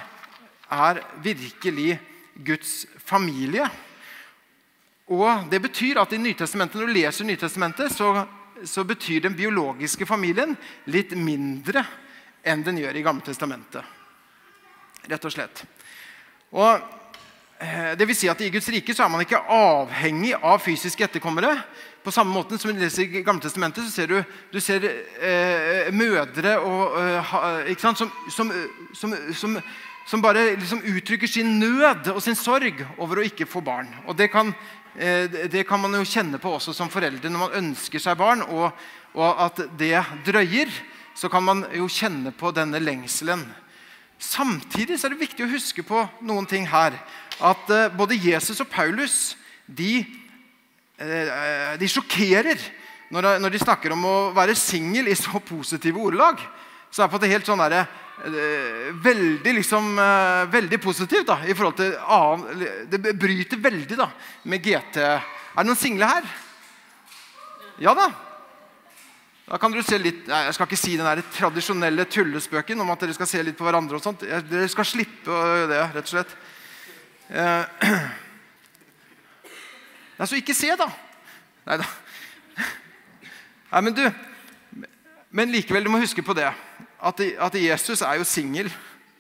[0.71, 1.99] er virkelig
[2.35, 3.67] Guds familie.
[5.13, 8.27] Og det betyr at i Nytestamentet, Når du leser Nytestamentet, så,
[8.65, 10.57] så betyr den biologiske familien
[10.87, 11.85] litt mindre
[12.43, 13.85] enn den gjør i Gamle Testamentet.
[15.11, 15.65] Rett og slett.
[16.53, 16.83] Og
[17.61, 21.07] eh, det vil si at I Guds rike så er man ikke avhengig av fysiske
[21.07, 21.55] etterkommere.
[22.03, 24.19] På samme måte som i Gamletestamentet, så ser du,
[24.53, 24.85] du ser,
[25.23, 27.95] eh, mødre og, eh, som,
[28.29, 28.53] som,
[29.33, 29.59] som,
[30.07, 33.88] som, bare liksom uttrykker sin nød og sin sorg over å ikke få barn.
[34.07, 34.51] Og det kan,
[34.99, 38.43] eh, det kan man jo kjenne på også som foreldre når man ønsker seg barn,
[38.51, 38.75] og,
[39.15, 39.95] og at det
[40.27, 40.75] drøyer
[41.15, 43.47] så kan man jo kjenne på denne lengselen.
[44.23, 46.95] Samtidig er det viktig å huske på noen ting her.
[47.43, 49.35] At uh, både Jesus og Paulus
[49.67, 50.05] de,
[51.03, 52.61] uh, de sjokkerer
[53.13, 56.39] når, når, de snakker om å være singel i så positive ordelag.
[56.93, 57.85] Så er det helt sånn der,
[59.03, 59.97] veldig, liksom,
[60.53, 64.11] veldig positivt da, i forhold til annen, Det bryter veldig da,
[64.45, 65.01] med GT.
[65.01, 65.25] Er
[65.57, 66.29] det noen single her?
[67.81, 68.11] Ja da.
[69.53, 73.03] Da kan dere se litt, Jeg skal ikke si den der tradisjonelle tullespøken om at
[73.05, 73.99] dere skal se litt på hverandre.
[73.99, 74.25] og sånt.
[74.25, 75.29] Dere skal slippe
[75.69, 76.33] det, rett og slett.
[77.29, 77.65] Eh,
[80.17, 80.88] nei, så ikke se, da.
[81.69, 81.88] Nei da.
[83.73, 84.05] Nei, men du
[85.33, 86.49] Men likevel, du må huske på det.
[87.01, 88.73] At, at Jesus er jo singel.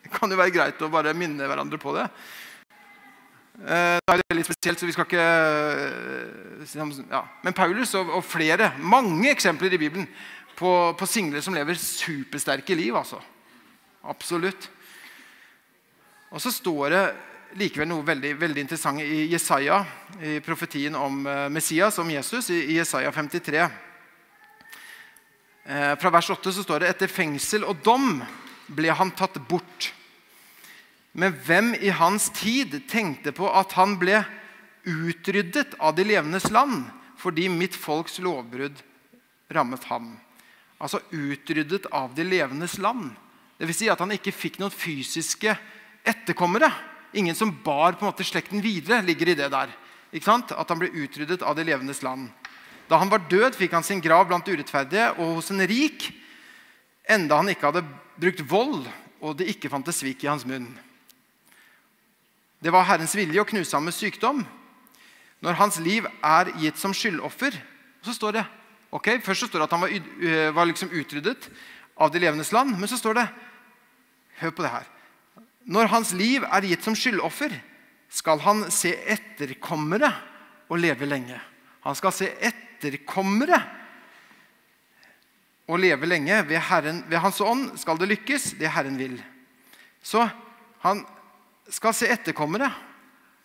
[0.02, 2.08] Det kan jo være greit å bare minne hverandre på det.
[3.60, 5.26] Eh, det er litt spesielt, så vi skal ikke
[6.64, 7.22] eh, ja.
[7.44, 10.08] Men Paulus og, og, flere, mange eksempler i Bibelen
[10.56, 12.96] på, på singlere som lever supersterke liv.
[12.96, 13.20] altså.
[14.08, 14.70] Absolutt.
[16.32, 17.04] Og så står det
[17.60, 19.82] likevel noe veldig, veldig interessant i Jesaja,
[20.24, 23.66] i profetien om eh, Messias, om Jesus, i, Jesaja 53.
[25.62, 28.22] Eh, fra vers 8 så står det etter fengsel og dom
[28.72, 29.92] ble han tatt bort.
[31.12, 34.22] Men hvem i hans tid tenkte på at han ble
[34.88, 36.88] utryddet av de levendes land
[37.22, 38.80] fordi mitt folks lovbrudd
[39.52, 40.14] rammet ham?
[40.82, 43.12] Altså utryddet av de levendes land.
[43.60, 43.76] Dvs.
[43.84, 45.54] Si at han ikke fikk noen fysiske
[46.02, 46.72] etterkommere.
[47.14, 49.70] Ingen som bar på en måte slekten videre, ligger i det der.
[50.12, 52.32] At han ble utryddet av de levendes land.
[52.90, 56.10] Da han var død, fikk han sin grav blant urettferdige og hos en rik,
[57.08, 57.86] enda han ikke hadde
[58.20, 58.88] brukt vold
[59.22, 60.66] og det ikke fantes svik i hans munn.
[62.62, 64.44] Det var Herrens vilje å knuse ham med sykdom.
[65.42, 67.56] Når hans liv er gitt som skyldoffer
[68.02, 68.42] så står det,
[68.94, 71.48] ok, Først så står det at han var, eh, var liksom utryddet
[71.96, 72.78] av de levendes land.
[72.78, 73.28] Men så står det
[74.38, 74.86] Hør på det her.
[75.66, 77.52] Når hans liv er gitt som skyldoffer,
[78.10, 80.10] skal han se etterkommere
[80.68, 81.38] og leve lenge.
[81.84, 83.60] Han skal se etterkommere
[85.68, 86.42] og leve lenge.
[86.48, 89.16] Ved, Herren, ved Hans ånd skal det lykkes, det Herren vil.
[90.02, 90.26] Så
[90.82, 91.04] han
[91.72, 92.70] skal se etterkommere.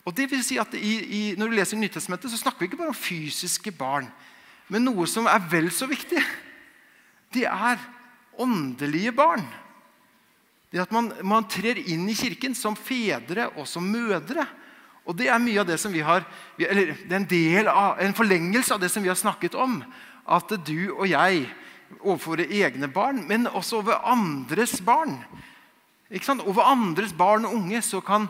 [0.07, 2.79] Og det vil si at i, i, Når du leser Nytestamentet, så snakker vi ikke
[2.79, 4.07] bare om fysiske barn,
[4.71, 6.19] men noe som er vel så viktig.
[7.33, 7.79] Det er
[8.39, 9.45] åndelige barn.
[10.71, 14.43] Det at man, man trer inn i kirken som fedre og som mødre.
[15.07, 16.25] Og Det er mye av det som vi har,
[16.59, 19.79] eller det er en, del av, en forlengelse av det som vi har snakket om.
[20.27, 21.45] At du og jeg
[22.01, 25.15] overfor egne barn, men også over andres barn.
[26.07, 28.27] Over andres barn og unge så kan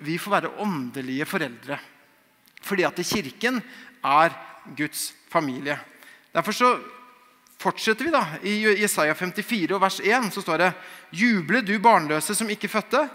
[0.00, 1.76] vi få være åndelige foreldre.
[2.62, 3.60] Fordi at Kirken
[4.04, 4.32] er
[4.76, 5.78] Guds familie.
[6.32, 6.78] Derfor så
[7.60, 8.24] fortsetter vi da.
[8.42, 10.72] I Jesaja 54 og vers 1 så står det
[11.12, 13.08] Juble, du barnløse som ikke fødte.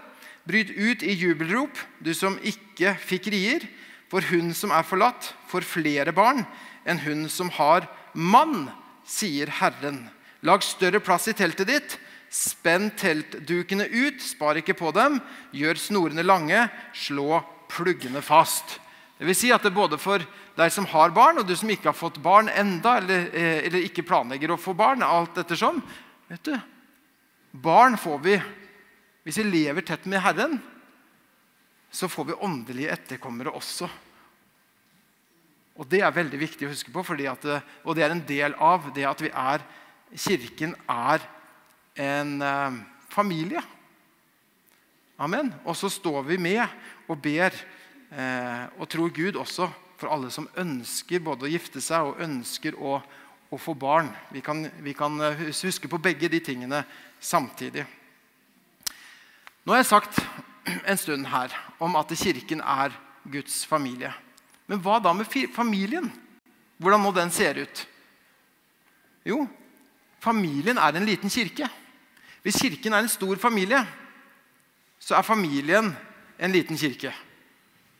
[0.46, 3.66] Bryt ut i jubelrop, du som ikke fikk rier.
[4.06, 6.44] For hun som er forlatt, får flere barn
[6.86, 8.68] enn hun som har mann,
[9.02, 10.04] sier Herren.
[10.46, 11.96] Lag større plass i teltet ditt
[12.32, 15.20] Spenn teltdukene ut, spar ikke på dem.
[15.54, 18.78] Gjør snorene lange, slå pluggene fast.
[19.16, 20.22] Det vil si at det både for
[20.56, 23.86] deg som har barn, og du som ikke har fått barn enda, eller, eh, eller
[23.86, 25.80] ikke planlegger å få barn, alt ettersom
[26.28, 26.56] vet du,
[27.56, 28.34] Barn får vi
[29.26, 30.58] hvis vi lever tett med Herren.
[31.90, 33.88] Så får vi åndelige etterkommere også.
[35.76, 37.46] Og Det er veldig viktig å huske på, at,
[37.84, 39.64] og det er en del av det at vi er,
[40.16, 41.24] Kirken er
[41.96, 42.78] en eh,
[43.08, 43.62] familie.
[45.16, 45.52] Amen.
[45.64, 46.62] Og så står vi med
[47.08, 47.54] og ber
[48.12, 52.76] eh, og tror Gud også for alle som ønsker både å gifte seg og ønsker
[52.76, 52.98] å,
[53.48, 54.10] å få barn.
[54.32, 56.82] Vi kan, vi kan, eh, huske på begge de tingene
[57.20, 57.86] samtidig.
[59.64, 60.20] Nå har jeg sagt
[60.84, 64.12] en stund her om at Kirken er Guds familie.
[64.66, 66.10] Men hva da med familien?
[66.76, 67.86] Hvordan nå den ser ut?
[69.26, 69.46] Jo,
[70.22, 71.70] familien er en liten kirke.
[72.46, 73.80] Hvis kirken er en stor familie,
[75.02, 75.88] så er familien
[76.38, 77.10] en liten kirke.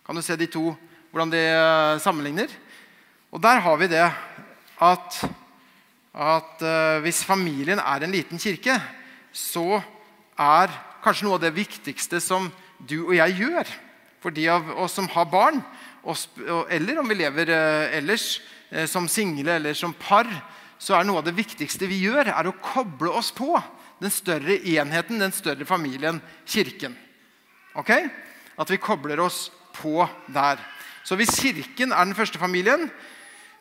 [0.06, 0.68] Kan du se de to,
[1.10, 2.52] hvordan de eh, sammenligner?
[3.34, 5.16] Og der har vi det at,
[6.14, 8.76] at uh, hvis familien er en liten kirke,
[9.32, 9.80] så
[10.38, 10.70] er
[11.02, 12.46] kanskje noe av det viktigste som
[12.78, 13.72] du og jeg gjør
[14.22, 15.58] for de av oss som har barn,
[16.70, 18.36] eller om vi lever uh, ellers
[18.86, 20.30] som single eller som par,
[20.78, 23.56] så er noe av det viktigste vi gjør, er å koble oss på
[24.02, 26.96] den større enheten, den større familien, Kirken.
[27.74, 27.92] Ok?
[28.56, 30.60] At vi kobler oss på der.
[31.04, 32.88] Så hvis Kirken er den første familien,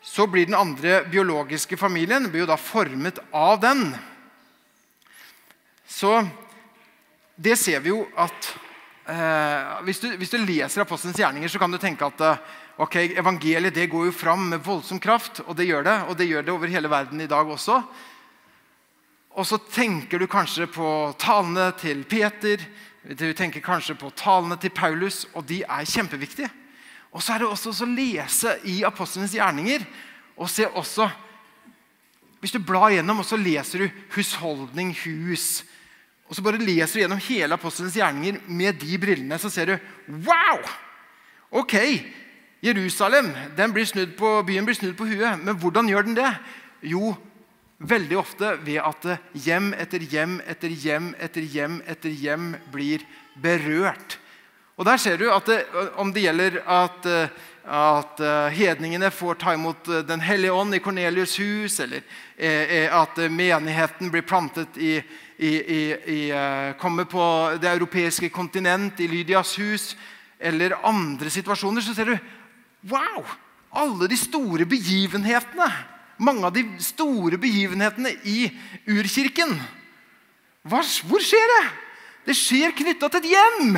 [0.05, 3.87] så blir den andre biologiske familien blir jo da formet av den.
[5.87, 6.19] Så
[7.35, 8.51] det ser vi jo at
[9.09, 12.43] eh, hvis, du, hvis, du, leser Apostelens gjerninger, så kan du tenke at eh,
[12.85, 15.41] ok, evangeliet det går jo fram med voldsom kraft.
[15.47, 17.81] Og det gjør det, og det gjør det over hele verden i dag også.
[19.35, 20.87] Og så tenker du kanskje på
[21.19, 22.61] talene til Peter,
[23.05, 26.49] du tenker kanskje på talene til Paulus, og de er kjempeviktige.
[27.11, 29.85] Og så er det også å lese i apostlenes gjerninger
[30.35, 31.07] og se også
[32.43, 35.63] Hvis du blar gjennom og så leser du husholdning, hus,
[36.29, 39.75] og så bare leser du gjennom hele apostelens gjerninger med de brillene, så ser du
[40.27, 40.61] Wow!
[41.55, 41.73] Ok,
[42.61, 45.39] Jerusalem, blir på, byen blir snudd på huet.
[45.41, 46.31] Men hvordan gjør den det?
[46.83, 47.15] Jo,
[47.79, 53.03] veldig ofte ved at hjem etter hjem etter hjem etter hjem etter hjem blir
[53.41, 54.19] berørt.
[54.75, 55.61] Og Der ser du at det,
[55.95, 57.05] om det gjelder at,
[57.63, 62.03] at hedningene får ta imot Den hellige ånd i Kornelius' hus, eller
[62.91, 64.97] at menigheten blir plantet i,
[65.39, 66.19] i, i, i
[66.79, 67.23] Kommer på
[67.61, 69.95] det europeiske kontinent, i Lydias hus,
[70.39, 72.17] eller andre situasjoner, så ser du
[72.91, 73.23] Wow!
[73.75, 75.94] Alle de store begivenhetene.
[76.17, 78.47] Mange av de store begivenhetene i
[78.87, 79.51] urkirken.
[80.65, 81.65] Hvor skjer det?
[82.25, 83.77] Det skjer knytta til et hjem.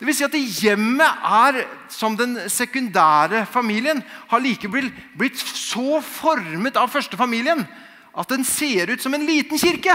[0.00, 1.58] Det vil si at Hjemmet er,
[1.92, 7.66] som den sekundære familien, har likevel blitt så formet av første familien
[8.16, 9.92] at den ser ut som en liten kirke.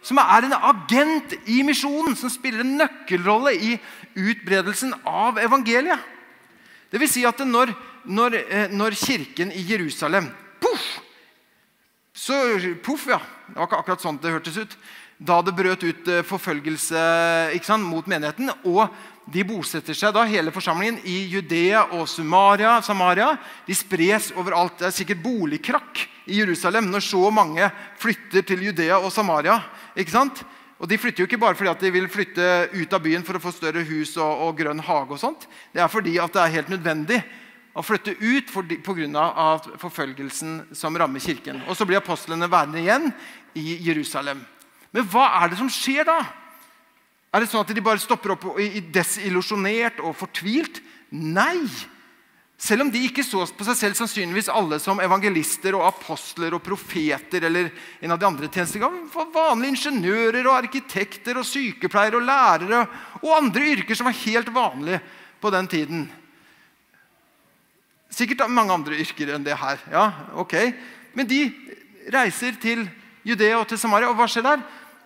[0.00, 3.76] Som er en agent i misjonen, som spiller en nøkkelrolle i
[4.16, 6.00] utbredelsen av evangeliet.
[6.88, 7.74] Det vil si at når,
[8.08, 10.30] når, eh, når kirken i Jerusalem
[10.62, 10.86] Poff!
[12.18, 12.34] Så
[12.84, 13.20] poff, ja.
[13.46, 14.74] Det var ikke akkurat sånn det hørtes ut.
[15.18, 17.00] Da det brøt ut eh, forfølgelse
[17.66, 18.50] sant, mot menigheten.
[18.70, 18.84] Og
[19.30, 23.32] de bosetter seg da, hele forsamlingen, i Judea og Sumaria, Samaria.
[23.66, 24.78] De spres overalt.
[24.80, 29.58] Det er sikkert boligkrakk i Jerusalem når så mange flytter til Judea og Samaria.
[29.96, 30.44] ikke sant?
[30.78, 33.42] Og De flytter jo ikke bare fordi de vil flytte ut av byen for å
[33.42, 35.10] få større hus og, og grønn hage.
[35.10, 35.48] og sånt.
[35.74, 37.22] Det er fordi det er helt nødvendig
[37.76, 38.52] å flytte ut
[38.84, 39.58] pga.
[39.78, 41.62] forfølgelsen som rammer kirken.
[41.68, 43.12] Og Så blir apostlene værende igjen
[43.54, 44.44] i Jerusalem.
[44.92, 46.20] Men hva er det som skjer da?
[47.32, 48.44] Er det sånn at de bare stopper opp
[48.92, 50.80] desillusjonert og fortvilt?
[51.12, 51.68] Nei!
[52.58, 56.64] Selv om de ikke så på seg selv sannsynligvis alle som evangelister og apostler og
[56.66, 57.68] profeter eller
[58.02, 62.80] en av de andre tjenestegavene, vanlige ingeniører og arkitekter og sykepleiere og lærere
[63.20, 64.98] og andre yrker som var helt vanlige
[65.38, 66.02] på den tiden.
[68.18, 69.78] Sikkert mange andre yrker enn det her.
[69.92, 70.54] ja, ok.
[71.14, 71.44] Men de
[72.10, 72.88] reiser til
[73.26, 74.62] Judea og til Samaria, og hva skjer der?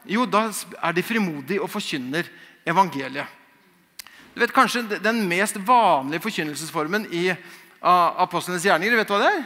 [0.09, 2.29] Jo, da er de frimodige og forkynner
[2.67, 3.27] evangeliet.
[4.33, 7.35] Du vet kanskje Den mest vanlige forkynnelsesformen i
[7.83, 9.43] apostlenes gjerninger vet du hva det er?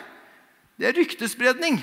[0.76, 1.80] Det er ryktespredning.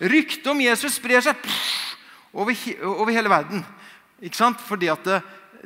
[0.00, 1.96] Ryktet om Jesus sprer seg pff,
[2.32, 2.54] over,
[2.86, 3.64] over, hele verden.
[4.22, 4.62] Ikke sant?
[4.62, 5.18] Fordi at det,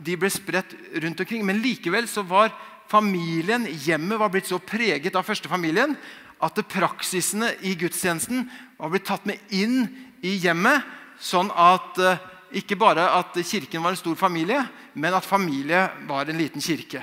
[0.03, 1.45] de ble spredt rundt omkring.
[1.47, 2.51] Men likevel så var
[2.90, 5.96] familien, hjemmet, var blitt så preget av førstefamilien
[6.44, 8.44] at praksisene i gudstjenesten
[8.77, 9.87] var blitt tatt med inn
[10.25, 10.85] i hjemmet.
[11.16, 12.20] Sånn at uh,
[12.57, 14.61] ikke bare at kirken var en stor familie,
[14.94, 17.01] men at familie var en liten kirke.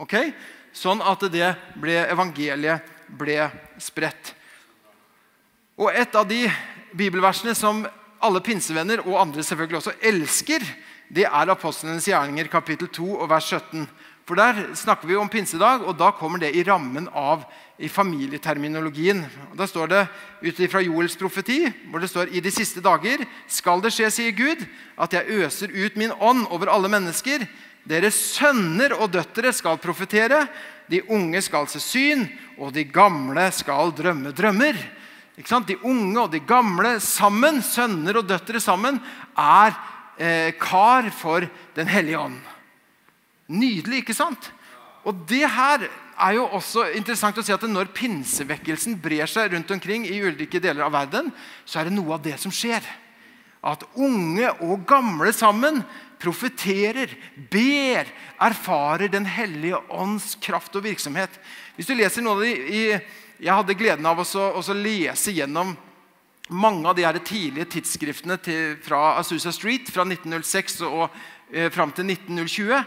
[0.00, 0.14] Ok?
[0.72, 1.48] Sånn at det
[1.80, 2.86] ble, evangeliet
[3.18, 3.50] ble
[3.82, 4.34] spredt.
[5.80, 6.44] Og Et av de
[6.92, 7.82] bibelversene som
[8.20, 10.64] alle pinsevenner og andre selvfølgelig også elsker,
[11.10, 13.86] det er Apostlenes gjerninger kapittel 2 og vers 17.
[14.28, 17.42] For Der snakker vi om pinsedag, og da kommer det i rammen av
[17.80, 19.24] i familieterminologien.
[19.56, 20.02] Da står det
[20.44, 24.36] ut fra Joels profeti, hvor det står i de siste dager skal det skje, sier
[24.36, 24.62] Gud,
[25.00, 27.46] at jeg øser ut min ånd over alle mennesker.
[27.88, 30.44] Deres sønner og døtre skal profetere,
[30.90, 32.26] de unge skal se syn,
[32.58, 34.76] og de gamle skal drømme drømmer.
[35.40, 39.00] De unge og de gamle sammen, sønner og døtre sammen,
[39.38, 39.72] er
[40.18, 42.49] eh, kar for Den hellige ånd.
[43.50, 44.50] Nydelig, ikke sant?
[45.08, 45.86] Og det her
[46.20, 50.60] er jo også interessant å si at Når pinsevekkelsen brer seg rundt omkring i ulike
[50.60, 51.30] deler av verden,
[51.64, 52.84] så er det noe av det som skjer.
[53.60, 55.82] At unge og gamle sammen
[56.20, 57.12] profeterer,
[57.52, 58.08] ber,
[58.40, 61.32] erfarer Den hellige ånds kraft og virksomhet.
[61.76, 63.00] Hvis du leser noe av de,
[63.40, 65.76] Jeg hadde gleden av å lese gjennom
[66.50, 71.06] mange av de her tidlige tidsskriftene til, fra Asusa Street fra 1906 og
[71.52, 72.84] eh, fram til 1920.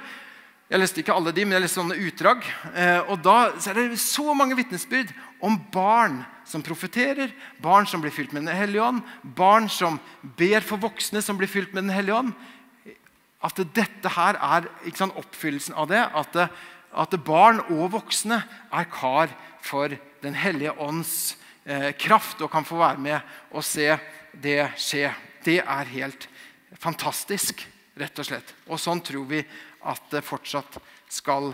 [0.72, 2.46] Jeg leste ikke alle de, men jeg leste sånne utdrag.
[2.72, 5.12] Eh, og da er det så mange vitnesbyrd
[5.44, 7.34] om barn som profeterer,
[7.64, 10.00] barn som blir fylt med Den hellige ånd, barn som
[10.40, 12.32] ber for voksne som blir fylt med Den hellige ånd.
[13.44, 16.00] At dette her er sant, oppfyllelsen av det.
[16.00, 18.40] At, at, barn og voksne
[18.72, 19.92] er kar for
[20.24, 21.36] Den hellige ånds
[21.68, 23.92] eh, kraft og kan få være med og se
[24.32, 25.12] det skje.
[25.44, 26.30] Det er helt
[26.80, 27.66] fantastisk,
[28.00, 28.56] rett og slett.
[28.72, 29.44] Og sånn tror vi
[29.90, 30.80] at det fortsatt
[31.12, 31.52] skal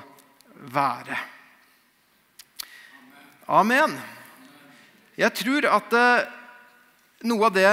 [0.73, 1.17] være.
[3.49, 3.95] Amen.
[5.19, 6.27] Jeg tror at eh,
[7.27, 7.69] noe av det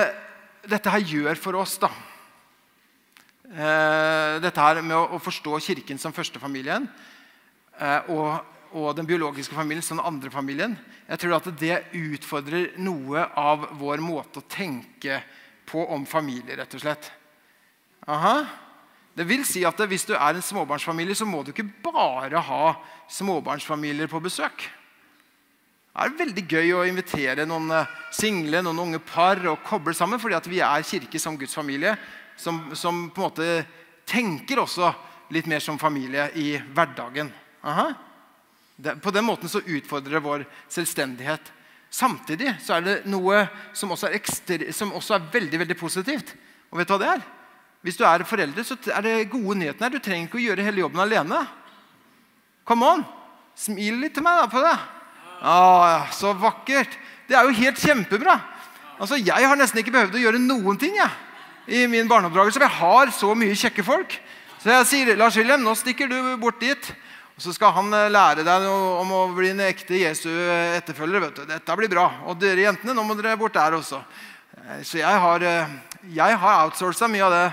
[0.66, 1.90] dette her gjør for oss da,
[3.52, 6.88] eh, Dette her med å, forstå Kirken som førstefamilien
[7.78, 10.74] eh, og og den biologiske familien som den andre familien.
[11.07, 15.20] Jeg tror at det utfordrer noe av vår måte å tenke
[15.66, 17.09] på om familie, rett og slett.
[18.11, 18.34] Aha.
[19.16, 22.74] Det vil si at Hvis du er en småbarnsfamilie, så må du ikke bare ha
[23.08, 24.68] småbarnsfamilier på besøk.
[25.96, 30.20] Det er veldig gøy å invitere noen eh, single, noen unge par og koble sammen,
[30.20, 31.94] fordi vi er kirke som Guds familie,
[32.36, 33.46] som, som, på en måte
[34.04, 34.90] tenker også
[35.32, 37.30] litt mer som familie i hverdagen.
[38.76, 41.48] Det, på den måten så utfordrer det vår selvstendighet.
[41.88, 46.34] Samtidig så er det noe som også er, ekstra, som også er veldig, veldig positivt.
[46.68, 47.24] Og vet du hva det er?
[47.87, 49.93] Hvis du er foreldre, så er det gode nyheten her.
[49.95, 51.45] Du trenger ikke å gjøre hele jobben alene.
[52.66, 53.05] Come on!
[53.57, 54.74] Smil litt til meg da på det.
[55.39, 56.97] Ah, så vakkert.
[57.28, 58.34] Det er jo helt kjempebra.
[58.99, 61.14] Altså, Jeg har nesten ikke behøvd å gjøre noen ting jeg,
[61.66, 62.61] i min barneoppdragelse.
[62.61, 64.18] Jeg har så mye kjekke folk.
[64.59, 66.91] Så jeg sier Lars Wilhelm, nå stikker du bort dit.
[67.37, 70.30] Og Så skal han eh, lære deg om å bli en ekte Jesu
[70.74, 71.22] etterfølger.
[71.28, 71.45] vet du.
[71.47, 72.09] Dette blir bra.
[72.26, 74.01] Og dere jentene, nå må dere bort der også.
[74.57, 75.76] Eh, så jeg har, eh,
[76.16, 77.47] jeg har outsourca mye av det.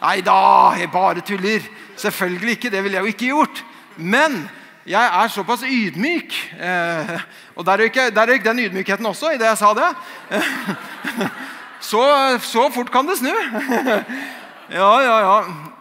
[0.00, 1.64] Nei da, jeg bare tuller.
[1.96, 2.70] Selvfølgelig ikke.
[2.70, 3.64] Det ville jeg jo ikke gjort.
[3.96, 4.44] Men
[4.86, 6.34] jeg er såpass ydmyk.
[6.60, 7.20] Eh,
[7.56, 8.00] og der røyk,
[8.44, 9.90] den ydmykheten også idet jeg sa det.
[11.90, 12.02] så,
[12.42, 13.32] så, fort kan det snu.
[14.80, 15.38] ja, ja, ja.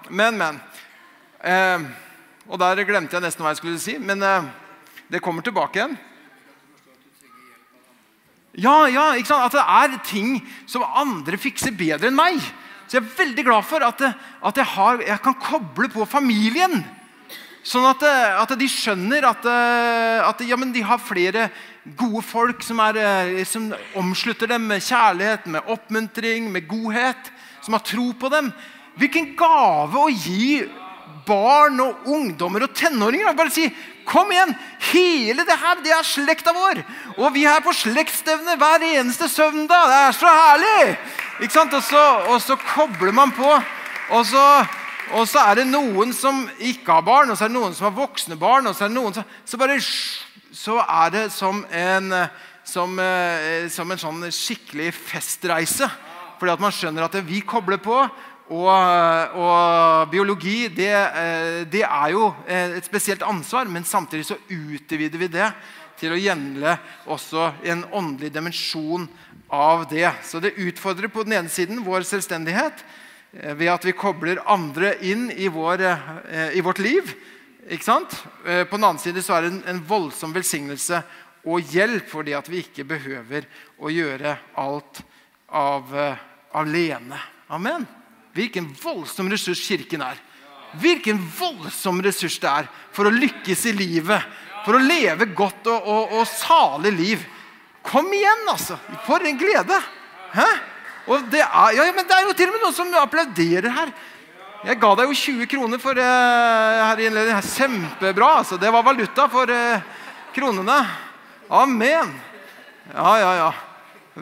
[0.10, 0.62] Men, men.
[1.44, 1.80] Eh,
[2.48, 3.98] og der glemte jeg nesten hva jeg skulle si.
[4.00, 4.50] Men eh,
[5.12, 5.98] det kommer tilbake igjen.
[8.54, 9.50] Ja, ja, ikke sant?
[9.50, 10.36] At det er ting
[10.70, 12.38] som andre fikser bedre enn meg.
[12.94, 14.02] Så jeg er veldig glad for at,
[14.46, 16.76] at jeg, har, jeg kan koble på familien.
[17.66, 21.48] Sånn at, eh, at, de skjønner at, eh, at ja, de har flere
[21.98, 27.34] gode folk som, er, eh, som, omslutter dem med kjærlighet, med oppmuntring, med godhet.
[27.66, 28.54] Som har tro på dem.
[29.02, 30.62] Hvilken gave å gi
[31.26, 33.36] barn og ungdommer og tenåringer.
[33.36, 33.70] Bare si
[34.06, 34.56] 'Kom igjen!
[34.80, 36.84] Hele det her, det er slekta vår!'
[37.18, 39.88] Og vi er på slektsstevne hver eneste søndag.
[39.88, 40.98] Det er så herlig!
[41.42, 41.74] Ikke sant?
[41.74, 43.64] Og så, og så kobler man på.
[44.10, 44.68] Og så
[45.12, 47.90] og så er det noen som ikke har barn, og så er det noen som
[47.90, 48.68] har voksne barn.
[48.68, 49.80] og Så er det noen som, så bare,
[50.54, 52.14] så er det som en,
[52.64, 55.90] som, eh, som en sånn skikkelig festreise.
[56.40, 58.00] Fordi at man skjønner at vi kobler på.
[58.54, 64.38] Og, og biologi det, eh, det, er jo eh, et spesielt ansvar, men samtidig så
[64.52, 65.48] utvider vi det
[65.98, 66.76] til å gjenle
[67.10, 69.08] også en åndelig dimensjon
[69.54, 70.06] av det.
[70.28, 72.84] Så det utfordrer på den ene siden vår selvstendighet.
[73.40, 75.86] Eh, ved at vi kobler andre inn i, vår,
[76.54, 77.10] i vårt liv.
[77.72, 78.14] Ikke sant?
[78.44, 81.00] På den annen side så er det en, en voldsom velsignelse
[81.48, 83.48] og hjelp fordi at vi ikke behøver
[83.80, 85.00] å gjøre alt
[85.48, 85.96] av,
[86.60, 87.24] alene.
[87.48, 87.88] Amen.
[88.34, 90.18] Hvilken voldsom ressurs Kirken er.
[90.82, 94.26] Hvilken voldsom ressurs det er for å lykkes i livet.
[94.64, 97.26] For å leve godt og, og, og salig liv.
[97.84, 98.80] Kom igjen, altså!
[99.06, 99.78] For en glede!
[100.34, 100.48] Hæ?
[101.12, 103.92] Og det er, ja, men det er jo til og med noen som applauderer her.
[104.64, 107.44] Jeg ga deg jo 20 kroner for uh, her i innledningen.
[107.44, 108.30] Kjempebra.
[108.40, 108.58] altså.
[108.58, 110.04] Det var valuta for uh,
[110.34, 110.78] kronene.
[111.52, 112.14] Amen.
[112.94, 113.50] Ja, ja, ja.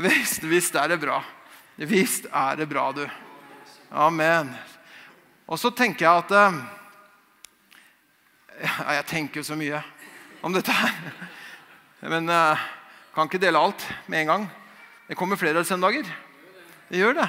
[0.02, 1.22] Visst, visst er det bra.
[1.78, 3.06] Visst er det bra, du.
[3.92, 4.54] Amen.
[5.52, 6.60] Og så tenker jeg at uh,
[8.62, 9.82] ja, Jeg tenker jo så mye
[10.42, 10.94] om dette her.
[12.08, 12.62] Men uh,
[13.12, 14.46] kan ikke dele alt med en gang.
[15.10, 16.08] Det kommer flere søndager.
[16.88, 17.28] Det gjør det.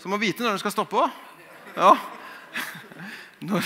[0.00, 1.20] Så må vite når den skal stoppe òg.
[1.76, 1.92] Ja.
[3.46, 3.64] Når,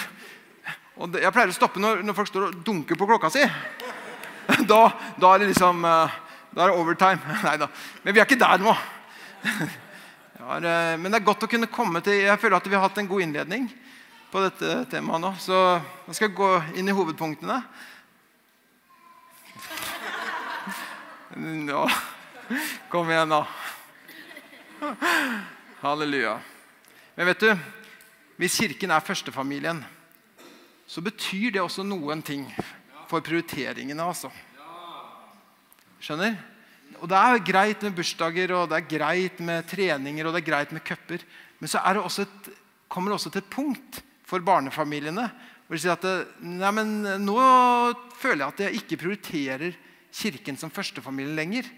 [1.02, 3.42] og jeg pleier å stoppe når, når, folk står og dunker på klokka si.
[4.70, 4.82] Da,
[5.18, 6.12] da er det liksom eh,
[6.54, 7.34] Da er det overtime.
[7.46, 7.66] Nei da.
[8.04, 8.74] Men vi er ikke der nå.
[10.38, 10.58] Ja,
[10.98, 13.08] men det er godt å kunne komme til Jeg føler at vi har hatt en
[13.10, 13.68] god innledning
[14.32, 15.30] på dette temaet nå.
[15.38, 15.54] Så
[16.08, 17.60] jeg skal gå inn i hovedpunktene.
[21.70, 21.84] Nå.
[22.90, 23.46] Kom igjen, da.
[25.84, 26.34] Halleluja.
[27.14, 27.50] Men vet du,
[28.42, 29.84] hvis Kirken er førstefamilien,
[30.86, 32.42] så betyr det også noen ting
[33.08, 34.02] for prioriteringene.
[34.02, 34.30] altså.
[36.02, 36.36] Skjønner?
[37.04, 40.46] Og Det er greit med bursdager og det er greit med treninger og det er
[40.46, 41.20] greit med cuper.
[41.60, 42.46] Men så det et,
[42.88, 45.28] kommer det også til et punkt for barnefamiliene
[45.64, 46.90] hvor de sier at nei, men
[47.24, 47.36] nå
[48.20, 49.76] føler jeg at jeg ikke prioriterer
[50.14, 51.68] Kirken som førstefamilie lenger.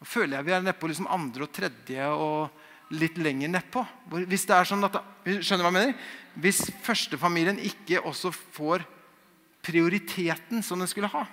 [0.00, 3.84] Nå føler jeg vi er nedpå liksom andre og tredje og litt lenger nedpå.
[4.26, 6.08] Hvis det er sånn at, skjønner hva jeg mener?
[6.42, 8.84] Hvis førstefamilien ikke også får
[9.64, 11.24] prioriteten som den skulle ha,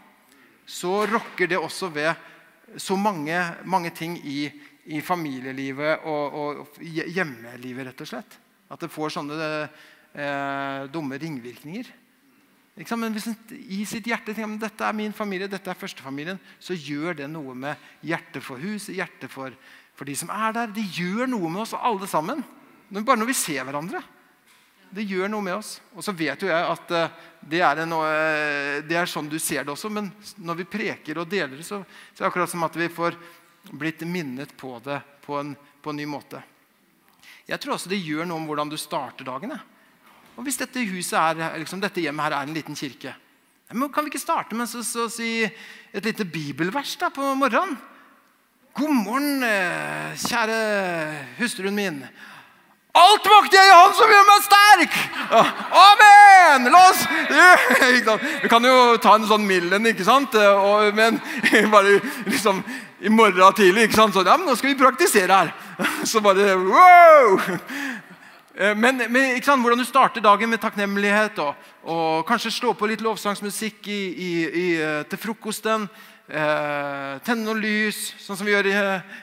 [0.63, 2.13] så rokker det også ved
[2.77, 4.47] så mange, mange ting i,
[4.85, 8.39] i familielivet og, og, hjemmelivet, rett og slett.
[8.73, 11.91] At det får sånne eh, dumme ringvirkninger.
[12.73, 13.37] Men hvis en
[13.69, 17.29] i sitt hjerte tenker at dette er min familie, dette er førstefamilien, så gjør det
[17.29, 19.53] noe med hjertet for huset, hjertet for,
[19.93, 20.73] for de som er der.
[20.73, 22.41] Det gjør noe med oss alle sammen.
[22.89, 24.01] Bare når vi ser hverandre.
[24.93, 25.75] Det gjør noe med oss.
[25.97, 29.39] Og så vet jo jeg at uh, det, er en, uh, det, er sånn du
[29.41, 29.89] ser det også.
[29.93, 31.81] Men når vi preker og deler det, så,
[32.13, 33.17] så er det akkurat som at vi får
[33.73, 36.41] blitt minnet på det på en, på en ny måte.
[37.47, 39.57] Jeg tror også det gjør noe om hvordan du starter dagene.
[40.37, 43.13] Og Hvis dette, er, liksom, dette hjemmet her er en liten kirke,
[43.73, 47.77] men kan vi ikke starte med å si et lite bibelvers da, på morgenen?
[48.73, 50.57] God morgen, eh, kjære
[51.39, 51.99] hustruen min.
[52.93, 54.97] Alt makter jeg i Han som gjør meg sterk!
[55.81, 56.67] Amen!
[56.69, 56.99] La oss
[58.43, 60.35] Vi kan jo ta en sånn Millen, ikke sant?
[60.93, 61.17] men
[61.73, 62.61] bare liksom
[63.03, 63.87] i morgen tidlig.
[63.87, 64.13] ikke sant?
[64.13, 65.49] Så, ja, men nå skal vi praktisere her.
[66.11, 67.41] Så bare wow!
[68.53, 69.65] Eh, men, men ikke sant?
[69.65, 71.57] hvordan du starter dagen med takknemlighet, og,
[71.89, 75.89] og kanskje slå på litt lovsangsmusikk i, i, i, eh, til frokosten.
[76.23, 78.73] Eh, tenne noe lys, sånn som vi gjør i,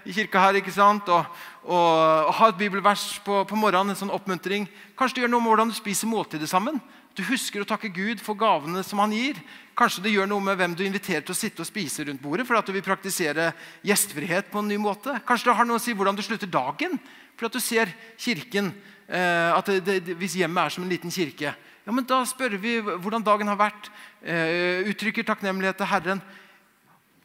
[0.04, 0.58] i kirka her.
[0.60, 1.08] ikke sant?
[1.08, 4.66] Og, og, og ha et bibelvers på, på, morgenen, en sånn oppmuntring.
[4.98, 6.76] Kanskje det gjør noe med hvordan du spiser måltidet sammen.
[7.16, 9.40] Du husker å takke Gud for gavene som han gir.
[9.78, 12.46] Kanskje det gjør noe med hvem du inviterer til å sitte og spise rundt bordet.
[12.46, 13.50] for at du vil praktisere
[13.86, 15.16] gjestfrihet på en ny måte.
[15.26, 17.00] Kanskje det har noe å si hvordan du slutter dagen.
[17.40, 17.88] For at du ser
[18.20, 18.74] kirken,
[19.08, 22.58] eh, at det, det, Hvis hjemmet er som en liten kirke, ja, men da spør
[22.60, 23.88] vi hvordan dagen har vært.
[24.20, 26.20] Eh, uttrykker takknemlighet til Herren.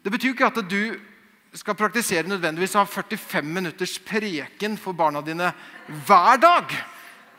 [0.06, 0.82] Det betyr jo ikke at du
[1.58, 5.48] skal praktisere nødvendigvis å ha 45 minutters preken for barna dine
[6.06, 6.74] hver dag.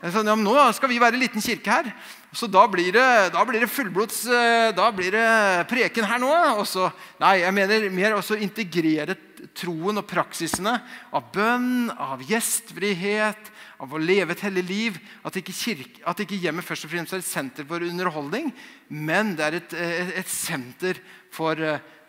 [0.02, 1.88] Så, ja, nå skal vi være en liten kirke her.
[2.36, 6.28] Så da blir det, da blir det fullblods eh, Da blir det preken her nå.
[6.60, 6.90] Også,
[7.24, 9.16] nei, jeg mener mer også integrere
[9.56, 10.76] troen og praksisene
[11.08, 13.48] av bønn, av gjestfrihet,
[13.80, 15.02] av å leve et hellig liv.
[15.24, 18.52] At ikke, kirke, at ikke hjemmet først og fremst er et senter for underholdning,
[18.92, 21.00] men det er et, et, et senter
[21.32, 21.56] for,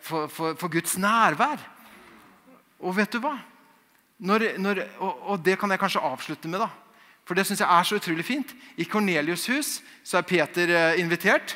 [0.09, 1.61] for, for, for, Guds nærvær.
[2.81, 3.37] Og vet du hva?
[4.19, 6.65] Når, når, og, og det kan jeg kanskje avslutte med.
[6.65, 6.69] da
[7.29, 8.51] for det syns jeg er så utrolig fint.
[8.81, 9.67] I Kornelius' hus
[10.01, 11.51] så er Peter eh, invitert.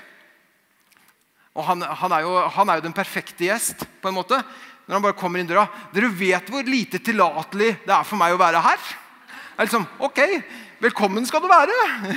[1.57, 4.37] Og han, han, er jo, han, er jo, den perfekte gjest, på en måte.
[4.85, 5.63] Når han bare kommer inn døra.
[5.89, 8.85] Dere vet hvor lite tillatelig det er for meg å være her?
[8.85, 10.21] Det er liksom, ok,
[10.83, 11.75] velkommen skal du være.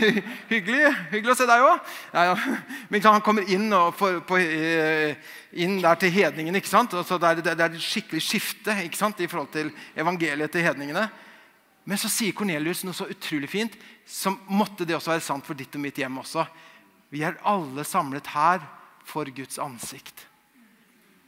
[0.53, 1.93] hyggelig, hyggelig å se deg òg.
[2.15, 2.57] Ja, ja.
[2.91, 5.15] Men han kommer inn, for, på, eh,
[5.63, 6.61] inn der til hedningene.
[6.61, 6.97] ikke sant?
[6.99, 9.23] Altså, det, er, det er et skikkelig skifte ikke sant?
[9.23, 11.07] i forhold til evangeliet til hedningene.
[11.87, 15.59] Men så sier Kornelius noe så utrolig fint, som måtte det også være sant for
[15.59, 16.47] ditt og mitt hjem også.
[17.15, 18.65] Vi er alle samlet her
[19.07, 20.25] for Guds ansikt.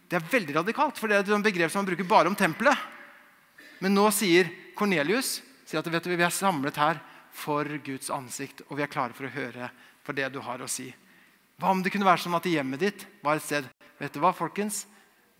[0.08, 2.74] Det er veldig radikalt, for det er et begrep som man bruker bare om tempelet.
[3.78, 5.36] Men nå sier Kornelius
[5.68, 6.98] sier at vet du, vi er samlet her
[7.38, 9.70] for Guds ansikt, og vi er klare for å høre
[10.04, 10.88] for det du har å si.
[11.58, 13.68] Hva om det kunne være sånn at hjemmet ditt var et sted
[13.98, 14.84] Vet du hva, folkens?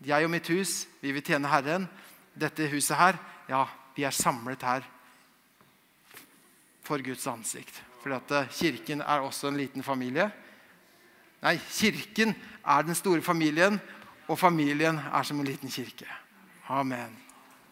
[0.03, 1.85] Jeg og mitt hus, vi vil tjene Herren.
[2.35, 3.15] Dette huset her,
[3.47, 3.61] ja,
[3.95, 4.83] vi er samlet her
[6.83, 7.77] for Guds ansikt.
[8.01, 10.27] Fordi at eh, Kirken er også en liten familie.
[11.39, 12.35] Nei, Kirken
[12.67, 13.79] er den store familien,
[14.27, 16.07] og familien er som en liten kirke.
[16.69, 17.15] Amen.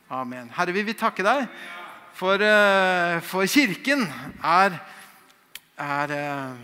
[0.10, 0.50] Amen.
[0.56, 1.46] Herre, vi vil takke deg,
[2.18, 4.08] for, uh, for Kirken
[4.42, 4.80] er,
[5.78, 6.56] er, uh,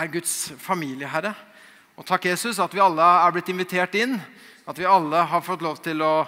[0.00, 1.34] er Guds familie, Herre.
[2.00, 4.16] Og takk, Jesus, at vi alle er blitt invitert inn.
[4.64, 6.24] At vi alle har fått lov til å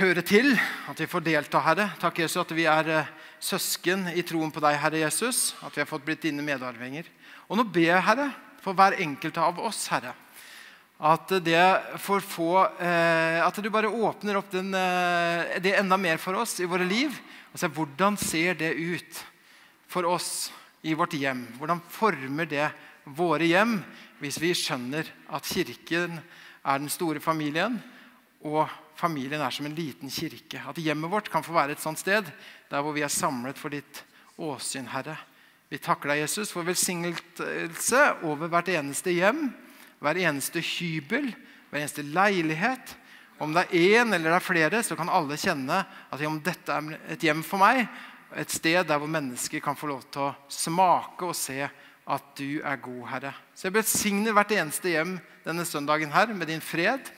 [0.00, 0.56] høre til,
[0.90, 1.90] at vi får delta, Herre.
[2.02, 5.52] Takk, Jesus, at vi er uh, søsken i troen på deg, Herre Jesus.
[5.62, 7.06] At vi har fått blitt dine medarvinger.
[7.46, 8.32] Og nå ber jeg, Herre,
[8.64, 10.16] for hver enkelt av oss, Herre.
[11.02, 11.32] At,
[11.98, 16.68] få, eh, at du bare åpner opp den, eh, det enda mer for oss i
[16.70, 17.16] våre liv.
[17.50, 19.24] Og se hvordan ser det ut
[19.90, 20.52] for oss
[20.86, 21.42] i vårt hjem?
[21.58, 22.68] Hvordan former det
[23.04, 23.80] våre hjem
[24.22, 26.20] hvis vi skjønner at kirken
[26.62, 27.80] er den store familien,
[28.46, 30.62] og familien er som en liten kirke?
[30.62, 32.30] At hjemmet vårt kan få være et sånt sted
[32.70, 34.04] der hvor vi er samlet for ditt
[34.38, 35.18] åsyn, Herre.
[35.66, 39.48] Vi takker deg, Jesus, for velsignelse over hvert eneste hjem,
[40.02, 41.30] hver eneste hybel,
[41.70, 42.96] hver eneste leilighet.
[43.42, 46.74] Om det er én eller det er flere, så kan alle kjenne at om dette
[46.74, 47.86] er et hjem for meg,
[48.36, 52.62] et sted der hvor mennesker kan få lov til å smake og se at du
[52.64, 53.32] er god, Herre.
[53.54, 57.10] Så jeg velsigner hvert eneste hjem denne søndagen her med din fred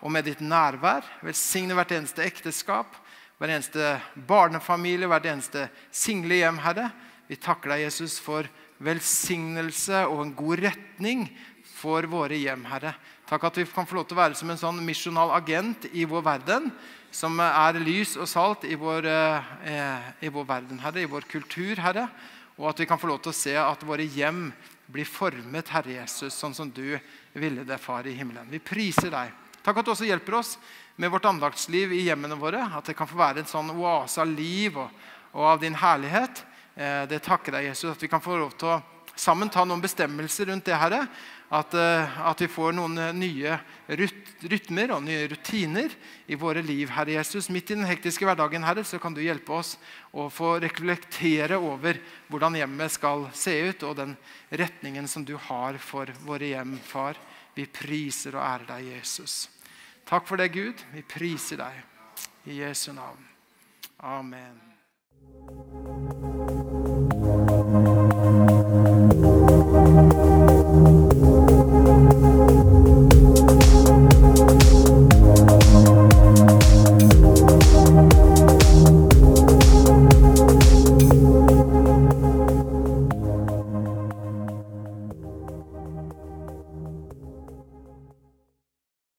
[0.00, 1.04] og med ditt nærvær.
[1.26, 2.96] Velsigner hvert eneste ekteskap
[3.40, 3.94] hver eneste
[4.28, 5.64] barnefamilie, hvert eneste
[5.96, 6.90] single hjem, Herre.
[7.24, 8.44] Vi takker deg, Jesus, for
[8.84, 11.22] velsignelse og en god retning
[11.80, 12.94] for våre hjem, Herre.
[13.28, 16.04] Takk at vi kan få lov til å være som en sånn misjonal agent i
[16.08, 16.68] vår verden.
[17.10, 21.80] Som er lys og salt i vår, eh, i vår verden, Herre, i vår kultur,
[21.80, 22.08] Herre.
[22.58, 24.52] Og at vi kan få lov til å se at våre hjem
[24.90, 26.98] blir formet, Herre Jesus, sånn som du
[27.32, 28.50] ville det, Far i himmelen.
[28.50, 29.32] Vi priser deg.
[29.62, 30.58] Takk at du også hjelper oss
[30.96, 32.62] med vårt andaktsliv i hjemmene våre.
[32.76, 34.90] At det kan få være en sånn oase av liv og,
[35.32, 36.44] og av din herlighet.
[36.74, 38.80] Eh, det takker deg, Jesus, at vi kan få lov til å
[39.20, 40.76] sammen ta noen bestemmelser rundt det.
[40.80, 41.04] Herre.
[41.50, 43.56] At, eh, at, vi får noen eh, nye
[43.98, 45.90] rytmer og nye rutiner
[46.30, 46.92] i våre liv.
[46.94, 47.48] Herre Jesus.
[47.50, 49.74] Midt i den hektiske hverdagen Herre, så kan du hjelpe oss
[50.14, 51.98] å få reflektere over
[52.30, 54.14] hvordan hjemmet skal se ut, og den
[54.62, 57.18] retningen som du har for våre hjem, far.
[57.58, 59.48] Vi priser og ærer deg, Jesus.
[60.06, 60.78] Takk for det, Gud.
[60.94, 61.82] Vi priser deg.
[62.46, 63.26] I Jesu navn.
[63.98, 64.70] Amen.